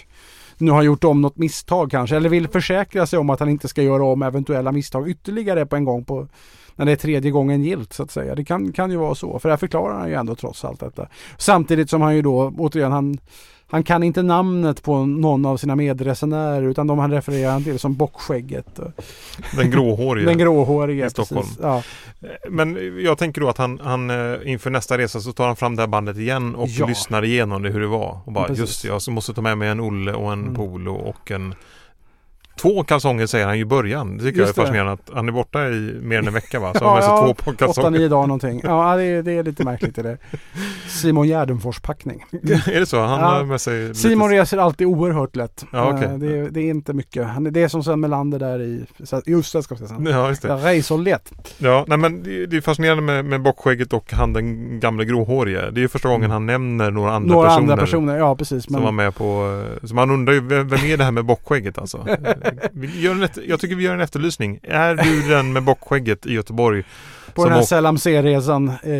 nu 0.58 0.72
har 0.72 0.84
gjort 0.84 1.04
om 1.04 1.22
något 1.22 1.38
misstag 1.38 1.92
kanske 1.92 2.16
eller 2.16 2.30
vill 2.30 2.48
försäkra 2.48 3.06
sig 3.06 3.20
om 3.20 3.30
att 3.30 3.40
han 3.40 3.50
inte 3.50 3.68
ska 3.68 3.82
göra 3.82 4.04
om 4.04 4.22
eventuella 4.22 4.72
misstag 4.72 5.10
ytterligare 5.10 5.66
på 5.66 5.76
en 5.76 5.86
gång 5.86 6.06
på 6.06 6.28
när 6.80 6.86
det 6.86 6.92
är 6.92 6.96
tredje 6.96 7.32
gången 7.32 7.64
gilt 7.64 7.94
så 7.94 8.04
att 8.04 8.12
säga. 8.12 8.36
Det 8.36 8.46
kan, 8.46 8.72
kan 8.72 8.92
ju 8.92 8.98
vara 8.98 9.16
så. 9.16 9.40
För 9.40 9.50
det 9.50 9.54
här 9.54 9.58
förklarar 9.58 10.00
han 10.00 10.10
ju 10.10 10.16
ändå 10.16 10.36
trots 10.36 10.66
allt 10.66 10.80
detta. 10.80 11.08
Samtidigt 11.38 11.90
som 11.90 12.02
han 12.02 12.16
ju 12.16 12.22
då, 12.22 12.54
återigen, 12.58 12.92
han 12.92 13.18
han 13.72 13.84
kan 13.84 14.04
inte 14.04 14.24
namnet 14.24 14.84
på 14.84 15.06
någon 15.06 15.46
av 15.46 15.58
sina 15.58 15.76
medresenärer 15.76 16.64
utan 16.64 16.88
de 16.88 17.00
han 17.00 17.12
refererar 17.12 17.60
till 17.60 17.80
som 17.80 17.96
bockskägget. 17.96 18.80
Den 19.56 19.72
gråhårige. 19.72 20.26
Den 20.30 20.38
gråhårige, 20.38 21.06
i 21.06 21.10
Stockholm. 21.10 21.48
Ja. 21.62 21.84
Men 22.50 22.94
jag 23.04 23.18
tänker 23.18 23.42
då 23.42 23.50
att 23.50 23.58
han, 23.58 23.80
han 23.80 24.10
eh, 24.10 24.38
inför 24.46 24.70
nästa 24.70 24.98
resa 24.98 25.20
så 25.20 25.32
tar 25.34 25.48
han 25.48 25.56
fram 25.56 25.76
det 25.76 25.82
här 25.82 25.88
bandet 25.88 26.18
igen 26.18 26.56
och 26.56 26.68
ja. 26.70 26.88
lyssnar 26.88 27.26
igenom 27.26 27.64
det 27.64 27.70
hur 27.70 27.80
det 27.80 27.88
var. 27.88 28.20
Och 28.26 28.32
bara 28.32 28.48
precis. 28.48 28.84
just 28.84 29.08
jag 29.08 29.14
måste 29.14 29.34
ta 29.34 29.42
med 29.42 29.58
mig 29.58 29.70
en 29.70 29.80
Olle 29.80 30.14
och 30.14 30.34
en 30.34 30.42
mm. 30.42 30.56
Polo 30.56 30.96
och 30.96 31.32
en 31.32 31.56
Två 32.62 32.84
kalsonger 32.84 33.28
säger 33.28 33.46
han 33.46 33.56
i 33.56 33.66
början. 33.66 34.18
Det 34.18 34.24
tycker 34.24 34.40
Just 34.40 34.58
jag 34.58 34.64
är 34.64 34.68
fascinerande 34.68 34.94
att 34.94 35.10
han 35.14 35.28
är 35.28 35.32
borta 35.32 35.68
i 35.68 36.00
mer 36.02 36.20
än 36.20 36.28
en 36.28 36.34
vecka 36.34 36.60
va? 36.60 36.74
Så 36.74 36.84
ja, 36.84 36.90
har 36.90 36.96
med 36.96 37.04
sig 37.04 37.44
två 37.44 37.52
kalsonger. 37.52 37.90
Åtta, 37.90 37.90
nio 37.90 38.08
dagar 38.08 38.28
någonting. 38.28 38.62
Ja 38.64 38.96
det 38.96 39.04
är, 39.04 39.24
det 39.24 39.32
är 39.32 39.44
lite 39.44 39.64
märkligt 39.64 39.98
är 39.98 40.04
det. 40.04 40.18
Simon 40.88 41.28
Gärdenfors 41.28 41.80
packning. 41.80 42.26
är 42.32 42.80
det 42.80 42.86
så? 42.86 43.02
Han 43.02 43.20
ja. 43.20 43.26
har 43.26 43.44
med 43.44 43.62
sig 43.62 43.96
Simon 43.96 44.30
lite... 44.30 44.42
reser 44.42 44.58
alltid 44.58 44.88
oerhört 44.88 45.36
lätt. 45.36 45.66
Ja, 45.72 45.94
okay. 45.94 46.06
Eh, 46.06 46.18
det, 46.18 46.38
är, 46.38 46.50
det 46.50 46.62
är 46.62 46.70
inte 46.70 46.94
mycket. 46.94 47.28
Det 47.52 47.64
är 47.64 47.68
som 47.68 47.84
Sven 47.84 48.00
Melander 48.00 48.40
där 48.40 48.62
i 48.62 48.86
Just 49.26 49.54
det 49.54 49.64
ska 49.64 49.76
jag 49.80 49.90
säga. 49.90 50.12
Ja 50.12 50.30
just 50.30 50.42
det. 50.42 50.56
Reser 50.56 50.98
lätt. 50.98 51.56
Ja 51.58 51.86
nej 51.88 51.98
men 51.98 52.24
det 52.24 52.58
är 52.58 52.62
fascinerande 52.62 53.04
med, 53.04 53.26
med 53.26 53.42
bockskägget 53.42 53.94
och 53.94 54.14
han 54.14 54.34
den 54.34 54.80
gamle 54.80 55.06
gråhårige. 55.06 55.72
Det 55.72 55.84
är 55.84 55.88
första 55.88 56.10
gången 56.10 56.24
mm. 56.24 56.32
han 56.32 56.46
nämner 56.46 56.92
några 56.92 57.14
andra 57.14 57.34
några 57.34 57.48
personer. 57.48 57.62
Några 57.62 57.74
andra 57.74 57.86
personer, 57.86 58.18
ja 58.18 58.36
precis. 58.36 58.70
Men... 58.70 58.78
Som 58.78 58.84
var 58.84 58.92
med 58.92 59.16
på, 59.16 59.62
så 59.84 59.96
man 59.96 60.12
undrar 60.12 60.34
ju 60.34 60.40
vem 60.40 60.74
är 60.74 60.98
det 60.98 61.04
här 61.04 61.12
med 61.12 61.26
bockskägget 61.26 61.78
alltså? 61.78 62.08
vi 62.72 63.02
gör 63.02 63.12
en, 63.12 63.28
jag 63.48 63.60
tycker 63.60 63.76
vi 63.76 63.84
gör 63.84 63.94
en 63.94 64.02
efterlysning. 64.02 64.60
Är 64.64 64.96
du 64.96 65.30
den 65.30 65.54
med 65.54 65.64
bockskägget 65.64 66.26
i 66.26 66.34
Göteborg? 66.34 66.84
På 67.34 67.46
den 67.46 67.54
här 67.54 67.62
Selam 67.62 67.98
C-resan 67.98 68.72
eh, 68.84 68.94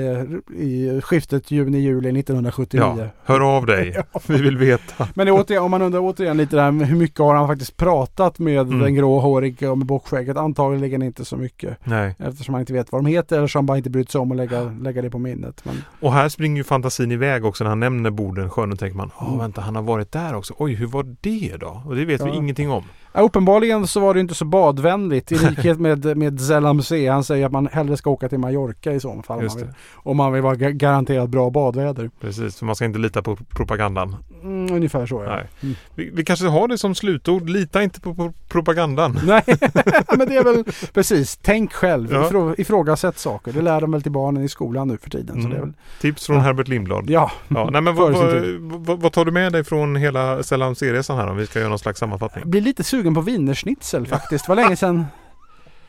i 0.58 1.02
skiftet 1.04 1.52
juni-juli 1.52 2.20
1979. 2.20 2.84
Ja, 2.98 3.08
hör 3.24 3.56
av 3.56 3.66
dig. 3.66 3.98
Vi 4.28 4.42
vill 4.42 4.58
veta. 4.58 5.08
Men 5.14 5.30
återigen, 5.30 5.64
om 5.64 5.72
man 5.72 5.82
undrar 5.82 6.00
återigen 6.00 6.38
lite 6.38 6.56
där 6.56 6.86
hur 6.86 6.96
mycket 6.96 7.20
har 7.20 7.36
han 7.36 7.48
faktiskt 7.48 7.78
pratat 7.78 8.40
med 8.40 8.62
mm. 8.62 8.80
den 8.80 8.96
gråhåriga 8.96 9.72
och 9.72 9.78
med 9.78 9.88
bockskägget? 9.88 10.38
Antagligen 10.38 11.02
inte 11.02 11.26
så 11.26 11.38
mycket. 11.38 11.78
Nej. 11.84 12.16
Eftersom 12.20 12.54
han 12.54 12.62
inte 12.62 12.74
vet 12.74 12.92
vad 12.92 13.04
de 13.04 13.10
heter 13.10 13.38
eller 13.38 13.48
så 13.48 13.58
han 13.58 13.66
bara 13.66 13.78
inte 13.78 13.90
brytt 13.90 14.12
sig 14.12 14.22
om 14.22 14.32
att 14.32 14.38
lägga, 14.38 14.62
lägga 14.82 15.02
det 15.02 15.10
på 15.10 15.20
minnet. 15.20 15.62
Men... 15.66 15.84
Och 16.00 16.14
här 16.14 16.30
springer 16.30 16.58
ju 16.58 16.64
fantasin 16.64 17.12
iväg 17.12 17.46
också 17.46 17.64
när 17.64 17.70
han 17.70 17.80
nämner 17.80 18.10
Bodensjön 18.10 18.72
och 18.72 18.80
tänker 18.80 18.98
man, 18.98 19.12
åh 19.18 19.28
mm. 19.28 19.40
vänta 19.40 19.62
han 19.62 19.76
har 19.76 19.84
varit 19.84 20.12
där 20.12 20.36
också. 20.36 20.54
Oj 20.58 20.74
hur 20.74 20.88
var 20.88 21.16
det 21.22 21.58
då? 21.60 21.82
Och 21.86 21.96
det 21.96 22.06
vet 22.06 22.20
ja. 22.20 22.26
vi 22.26 22.38
ingenting 22.38 22.72
om. 22.72 22.84
Ja, 23.14 23.22
uppenbarligen 23.22 23.88
så 23.88 24.00
var 24.00 24.14
det 24.14 24.20
inte 24.20 24.34
så 24.34 24.46
badvänligt 24.46 25.32
i 25.32 25.36
likhet 25.50 25.80
med, 25.80 26.18
med 26.18 26.42
Zelam 26.42 26.82
C. 26.82 27.08
Han 27.08 27.24
säger 27.24 27.46
att 27.46 27.52
man 27.52 27.68
hellre 27.68 27.98
ska 27.98 28.10
åka 28.10 28.30
till 28.30 28.40
Mallorca 28.40 28.92
i 28.92 29.00
så 29.00 29.22
fall. 29.22 29.40
Om 29.40 29.46
man, 29.46 29.58
vill, 29.58 29.68
om 29.94 30.18
man 30.18 30.34
vill 30.34 30.42
vara 30.42 30.56
garanterat 30.56 31.30
bra 31.30 31.50
badväder. 31.50 32.10
Precis, 32.22 32.60
för 32.60 32.66
man 32.66 32.76
ska 32.76 32.86
inte 32.86 33.00
lita 33.00 33.22
på 33.22 33.36
propagandan. 33.36 34.16
Mm, 34.44 34.76
ungefär 34.76 35.06
så 35.06 35.24
ja. 35.24 35.32
Mm. 35.34 35.76
Vi, 35.96 36.10
vi, 36.14 36.26
kanske 36.26 36.48
har 36.48 36.68
det 36.68 36.78
som 36.78 36.96
slutord, 36.96 37.50
lita 37.50 37.84
inte 37.84 38.02
på, 38.02 38.34
propagandan. 38.48 39.20
Nej, 39.26 39.44
men 40.18 40.28
det 40.28 40.36
är 40.36 40.44
väl 40.44 40.64
precis, 40.94 41.40
tänk 41.42 41.74
själv, 41.74 42.12
ja. 42.12 42.26
Ifrå, 42.26 42.56
ifrågasätt 42.58 43.18
saker. 43.18 43.54
Det 43.54 43.62
lär 43.62 43.82
de 43.82 43.92
väl 43.92 44.02
till 44.02 44.12
barnen 44.12 44.44
i 44.44 44.50
skolan 44.50 44.88
nu 44.88 44.98
för 44.98 45.10
tiden. 45.10 45.30
Mm. 45.30 45.44
Så 45.44 45.50
det 45.50 45.56
är 45.56 45.62
väl, 45.62 45.74
Tips 46.02 46.26
från 46.26 46.36
ja. 46.36 46.42
Herbert 46.42 46.68
Lindblad. 46.68 47.10
Ja. 47.10 47.32
ja 47.48 47.70
nej, 47.72 47.82
men 47.82 47.96
vad, 47.96 48.14
vad, 48.60 49.02
vad, 49.02 49.12
tar 49.14 49.26
du 49.26 49.32
med 49.32 49.52
dig 49.52 49.64
från 49.64 49.96
hela 49.96 50.44
Zelam 50.44 50.76
C-resan 50.76 51.18
här 51.18 51.28
om 51.28 51.38
vi 51.38 51.46
ska 51.46 51.60
göra 51.60 51.70
någon 51.70 51.80
slags 51.80 52.00
sammanfattning? 52.00 52.42
Jag 52.42 52.50
blir 52.50 52.62
lite 52.62 52.84
sugen 53.00 53.14
på 53.14 53.22
wienerschnitzel 53.22 54.08
faktiskt. 54.08 54.46
Det 54.46 54.50
var 54.50 54.56
länge 54.56 54.76
sedan 54.76 55.06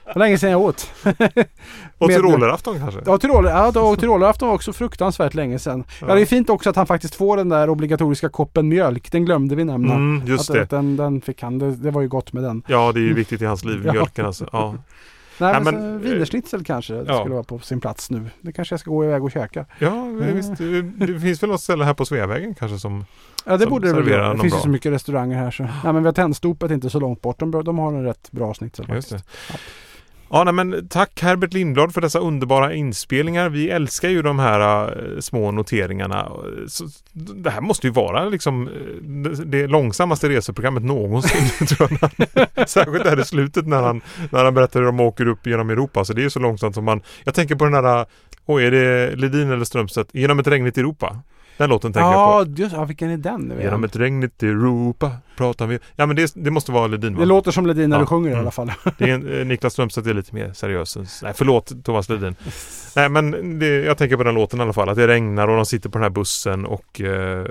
det 0.04 0.18
var 0.18 0.26
länge 0.26 0.38
sedan 0.38 0.50
jag 0.50 0.60
åt. 0.60 0.90
och 1.98 2.08
tyrolerafton 2.08 2.78
kanske? 2.78 3.00
Ja, 3.06 3.18
tyroler, 3.18 3.50
ja 3.50 3.80
och 3.80 4.00
tyrolerafton 4.00 4.48
var 4.48 4.54
också 4.54 4.72
fruktansvärt 4.72 5.34
länge 5.34 5.58
sedan. 5.58 5.84
Ja. 6.00 6.06
ja. 6.08 6.14
det 6.14 6.20
är 6.20 6.26
fint 6.26 6.50
också 6.50 6.70
att 6.70 6.76
han 6.76 6.86
faktiskt 6.86 7.14
får 7.14 7.36
den 7.36 7.48
där 7.48 7.70
obligatoriska 7.70 8.28
koppen 8.28 8.68
mjölk. 8.68 9.12
Den 9.12 9.24
glömde 9.24 9.54
vi 9.54 9.64
nämna. 9.64 9.94
Mm, 9.94 10.26
just 10.26 10.50
att, 10.50 10.56
det. 10.56 10.76
Den, 10.76 10.96
den 10.96 11.20
fick 11.20 11.42
han. 11.42 11.58
Det, 11.58 11.70
det, 11.76 11.90
var 11.90 12.02
ju 12.02 12.08
gott 12.08 12.32
med 12.32 12.42
den. 12.42 12.62
Ja, 12.66 12.92
det 12.92 13.00
är 13.00 13.02
ju 13.02 13.14
viktigt 13.14 13.42
i 13.42 13.44
hans 13.44 13.64
liv, 13.64 13.84
mjölken 13.92 14.26
alltså. 14.26 14.48
Ja. 14.52 14.74
Nej, 15.40 15.52
Nej, 15.52 15.62
men, 15.62 15.74
men 15.74 15.94
eh, 15.94 16.00
wienerschnitzel 16.00 16.64
kanske 16.64 16.94
ja. 16.94 17.20
skulle 17.20 17.34
vara 17.34 17.44
på 17.44 17.58
sin 17.58 17.80
plats 17.80 18.10
nu. 18.10 18.30
Det 18.40 18.52
kanske 18.52 18.72
jag 18.72 18.80
ska 18.80 18.90
gå 18.90 19.04
iväg 19.04 19.24
och 19.24 19.32
käka. 19.32 19.66
Ja, 19.78 19.92
mm. 19.92 20.36
visst. 20.36 20.52
Det 21.06 21.20
finns 21.20 21.42
väl 21.42 21.50
något 21.50 21.60
ställe 21.60 21.84
här 21.84 21.94
på 21.94 22.06
Sveavägen 22.06 22.54
kanske 22.54 22.78
som 22.78 23.04
Ja 23.44 23.56
det 23.56 23.66
borde 23.66 23.92
det 23.92 24.02
väl. 24.02 24.36
Det 24.36 24.42
finns 24.42 24.54
ju 24.54 24.58
så 24.58 24.68
mycket 24.68 24.92
restauranger 24.92 25.36
här 25.36 25.50
så. 25.50 25.62
Nej 25.62 25.72
men 25.84 26.02
vi 26.02 26.06
har 26.06 26.12
Tennstopet 26.12 26.70
inte 26.70 26.90
så 26.90 27.00
långt 27.00 27.22
bort. 27.22 27.38
De, 27.38 27.64
de 27.64 27.78
har 27.78 27.92
en 27.92 28.04
rätt 28.04 28.32
bra 28.32 28.54
schnitzel 28.54 28.86
faktiskt. 28.86 29.12
Just 29.12 29.26
det. 29.26 29.52
Ja. 29.52 29.58
Ja, 30.32 30.44
nej, 30.44 30.54
men 30.54 30.88
tack 30.88 31.22
Herbert 31.22 31.52
Lindblad 31.52 31.94
för 31.94 32.00
dessa 32.00 32.18
underbara 32.18 32.74
inspelningar. 32.74 33.48
Vi 33.48 33.70
älskar 33.70 34.08
ju 34.08 34.22
de 34.22 34.38
här 34.38 34.90
uh, 35.02 35.20
små 35.20 35.50
noteringarna. 35.50 36.32
Så, 36.68 36.88
det 37.12 37.50
här 37.50 37.60
måste 37.60 37.86
ju 37.86 37.92
vara 37.92 38.24
liksom 38.24 38.68
eh, 38.68 38.72
det, 39.02 39.44
det 39.44 39.66
långsammaste 39.66 40.28
reseprogrammet 40.28 40.82
någonsin. 40.82 41.66
tror 41.66 41.98
jag. 42.00 42.68
Särskilt 42.68 43.04
där 43.04 43.20
i 43.20 43.24
slutet 43.24 43.66
när 43.66 43.82
han, 43.82 44.00
när 44.30 44.44
han 44.44 44.54
berättar 44.54 44.80
hur 44.80 44.86
de 44.86 45.00
åker 45.00 45.26
upp 45.26 45.46
genom 45.46 45.70
Europa. 45.70 46.04
Så 46.04 46.12
det 46.12 46.20
är 46.20 46.24
ju 46.24 46.30
så 46.30 46.40
långsamt 46.40 46.74
som 46.74 46.84
man... 46.84 47.02
Jag 47.24 47.34
tänker 47.34 47.54
på 47.54 47.64
den 47.64 47.84
där... 47.84 48.00
Eh, 48.00 48.06
oj, 48.46 48.64
är 48.64 48.70
det 48.70 49.16
Ledin 49.16 49.50
eller 49.50 49.64
Strömstedt? 49.64 50.10
Genom 50.12 50.38
ett 50.38 50.46
regnigt 50.46 50.78
Europa. 50.78 51.22
Den 51.60 51.70
låten 51.70 51.92
tänker 51.92 52.10
ja, 52.10 52.38
jag 52.38 52.56
på. 52.56 52.62
Just, 52.62 52.74
ja, 52.74 52.84
vilken 52.84 53.10
är 53.10 53.16
den? 53.16 53.52
Genom 53.60 53.84
ett 53.84 53.96
regnigt 53.96 54.42
Europa 54.42 55.10
pratar 55.36 55.66
vi. 55.66 55.78
Ja 55.96 56.06
men 56.06 56.16
det, 56.16 56.32
det 56.34 56.50
måste 56.50 56.72
vara 56.72 56.86
Ledin 56.86 57.14
va? 57.14 57.20
Det 57.20 57.26
låter 57.26 57.50
som 57.50 57.66
Ledin 57.66 57.90
när 57.90 57.96
ja. 57.96 58.00
du 58.00 58.06
sjunger 58.06 58.28
mm. 58.28 58.38
i 58.38 58.40
alla 58.40 58.50
fall. 58.50 58.72
det 58.98 59.10
är 59.10 59.40
eh, 59.40 59.46
Niklas 59.46 59.72
Strömstedt 59.72 60.06
är 60.06 60.14
lite 60.14 60.34
mer 60.34 60.52
seriös. 60.52 60.96
Nej 61.22 61.32
förlåt 61.36 61.84
Thomas 61.84 62.08
Ledin. 62.08 62.34
Nej 62.96 63.08
men 63.08 63.58
det, 63.58 63.66
jag 63.66 63.98
tänker 63.98 64.16
på 64.16 64.24
den 64.24 64.34
låten 64.34 64.58
i 64.60 64.62
alla 64.62 64.72
fall. 64.72 64.88
Att 64.88 64.96
det 64.96 65.06
regnar 65.06 65.48
och 65.48 65.56
de 65.56 65.66
sitter 65.66 65.88
på 65.88 65.98
den 65.98 66.02
här 66.02 66.10
bussen 66.10 66.66
och 66.66 67.00
eh, 67.00 67.46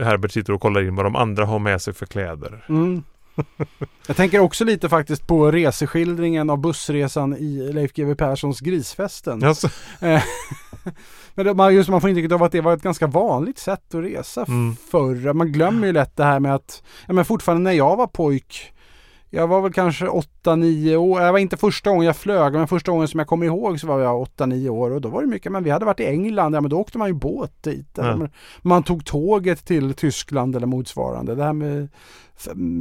Herbert 0.00 0.32
sitter 0.32 0.52
och 0.52 0.60
kollar 0.60 0.82
in 0.82 0.96
vad 0.96 1.06
de 1.06 1.16
andra 1.16 1.44
har 1.44 1.58
med 1.58 1.82
sig 1.82 1.94
för 1.94 2.06
kläder. 2.06 2.64
Mm. 2.68 3.02
Jag 4.06 4.16
tänker 4.16 4.38
också 4.38 4.64
lite 4.64 4.88
faktiskt 4.88 5.26
på 5.26 5.50
reseskildringen 5.50 6.50
av 6.50 6.58
bussresan 6.58 7.36
i 7.36 7.72
Leif 7.72 7.92
GW 7.92 8.14
Perssons 8.14 8.60
Grisfesten. 8.60 9.44
Alltså. 9.44 9.68
Men 11.34 11.56
man, 11.56 11.74
just, 11.74 11.88
man 11.90 12.00
får 12.00 12.10
intrycket 12.10 12.32
av 12.32 12.42
att 12.42 12.52
det 12.52 12.60
var 12.60 12.74
ett 12.74 12.82
ganska 12.82 13.06
vanligt 13.06 13.58
sätt 13.58 13.94
att 13.94 14.04
resa 14.04 14.44
mm. 14.48 14.76
förr. 14.90 15.32
Man 15.32 15.52
glömmer 15.52 15.86
ju 15.86 15.92
lätt 15.92 16.16
det 16.16 16.24
här 16.24 16.40
med 16.40 16.54
att, 16.54 16.82
ja 17.06 17.12
men 17.12 17.24
fortfarande 17.24 17.70
när 17.70 17.76
jag 17.76 17.96
var 17.96 18.06
pojk 18.06 18.72
jag 19.34 19.46
var 19.46 19.60
väl 19.60 19.72
kanske 19.72 20.06
8-9 20.06 20.96
år. 20.96 21.20
Jag 21.20 21.32
var 21.32 21.38
inte 21.38 21.56
första 21.56 21.90
gången 21.90 22.06
jag 22.06 22.16
flög, 22.16 22.52
men 22.52 22.68
första 22.68 22.92
gången 22.92 23.08
som 23.08 23.18
jag 23.18 23.26
kommer 23.26 23.46
ihåg 23.46 23.80
så 23.80 23.86
var 23.86 24.00
jag 24.00 24.26
8-9 24.36 24.68
år 24.68 24.90
och 24.90 25.00
då 25.00 25.08
var 25.08 25.22
det 25.22 25.28
mycket, 25.28 25.52
men 25.52 25.64
vi 25.64 25.70
hade 25.70 25.84
varit 25.84 26.00
i 26.00 26.06
England, 26.06 26.54
ja 26.54 26.60
men 26.60 26.70
då 26.70 26.78
åkte 26.78 26.98
man 26.98 27.08
ju 27.08 27.14
båt 27.14 27.62
dit. 27.62 27.88
Ja. 27.94 28.28
Man 28.62 28.82
tog 28.82 29.04
tåget 29.04 29.64
till 29.64 29.94
Tyskland 29.94 30.56
eller 30.56 30.66
motsvarande. 30.66 31.34
Det 31.34 31.44
här 31.44 31.52
med 31.52 31.88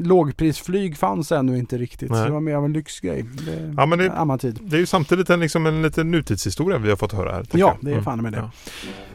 lågprisflyg 0.03 0.97
fanns 0.97 1.31
ännu 1.31 1.57
inte 1.57 1.77
riktigt. 1.77 2.11
Nej. 2.11 2.19
Så 2.19 2.25
det 2.25 2.31
var 2.31 2.39
mer 2.39 2.55
av 2.55 2.65
en 2.65 2.73
lyxgrej. 2.73 3.25
Det, 3.45 3.73
ja, 3.77 3.85
men 3.85 3.99
det, 3.99 4.11
annan 4.11 4.39
tid. 4.39 4.59
det 4.61 4.75
är 4.75 4.79
ju 4.79 4.85
samtidigt 4.85 5.29
en, 5.29 5.39
liksom 5.39 5.65
en 5.65 5.81
liten 5.81 6.11
nutidshistoria 6.11 6.77
vi 6.77 6.89
har 6.89 6.97
fått 6.97 7.13
höra 7.13 7.31
här. 7.31 7.45
Ja, 7.51 7.77
det 7.81 7.89
är 7.89 7.93
mm. 7.93 8.03
fan 8.03 8.21
med 8.21 8.33
det. 8.33 8.37
Ja. 8.37 8.51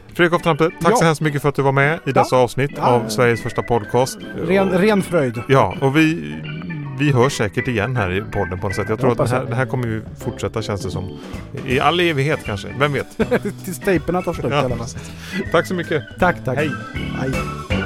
Fredrik 0.07 0.33
Hoftrampe, 0.33 0.71
tack 0.81 0.91
ja. 0.91 0.95
så 0.95 1.05
hemskt 1.05 1.21
mycket 1.21 1.41
för 1.41 1.49
att 1.49 1.55
du 1.55 1.61
var 1.61 1.71
med 1.71 1.99
i 2.05 2.11
dessa 2.11 2.35
ja. 2.35 2.41
avsnitt 2.41 2.71
ja. 2.75 2.83
av 2.83 3.09
Sveriges 3.09 3.41
första 3.41 3.63
podcast. 3.63 4.17
Ren, 4.35 4.69
ren 4.69 5.01
fröjd. 5.01 5.41
Ja, 5.47 5.75
och 5.81 5.97
vi 5.97 6.35
vi 6.97 7.11
hörs 7.11 7.33
säkert 7.33 7.67
igen 7.67 7.95
här 7.95 8.11
i 8.11 8.21
podden 8.21 8.59
på 8.59 8.67
något 8.67 8.75
sätt. 8.75 8.89
Jag 8.89 8.99
tror 8.99 9.11
jag 9.11 9.21
att 9.21 9.29
det 9.29 9.35
här, 9.35 9.45
det 9.45 9.55
här, 9.55 9.65
kommer 9.65 9.87
ju 9.87 10.01
fortsätta 10.19 10.61
känns 10.61 10.81
det 10.81 10.91
som. 10.91 11.19
I 11.65 11.79
all 11.79 11.99
evighet 11.99 12.39
kanske, 12.45 12.67
vem 12.79 12.93
vet? 12.93 13.17
Tills 13.65 13.79
tejperna 13.79 14.21
tar 14.21 14.33
slut 14.33 14.51
ja. 14.51 14.61
i 14.61 14.65
alla 14.65 14.77
fall. 14.77 14.87
Tack 15.51 15.67
så 15.67 15.73
mycket. 15.73 16.03
Tack, 16.19 16.45
tack. 16.45 16.57
Hej. 16.57 16.71
Hej. 17.19 17.76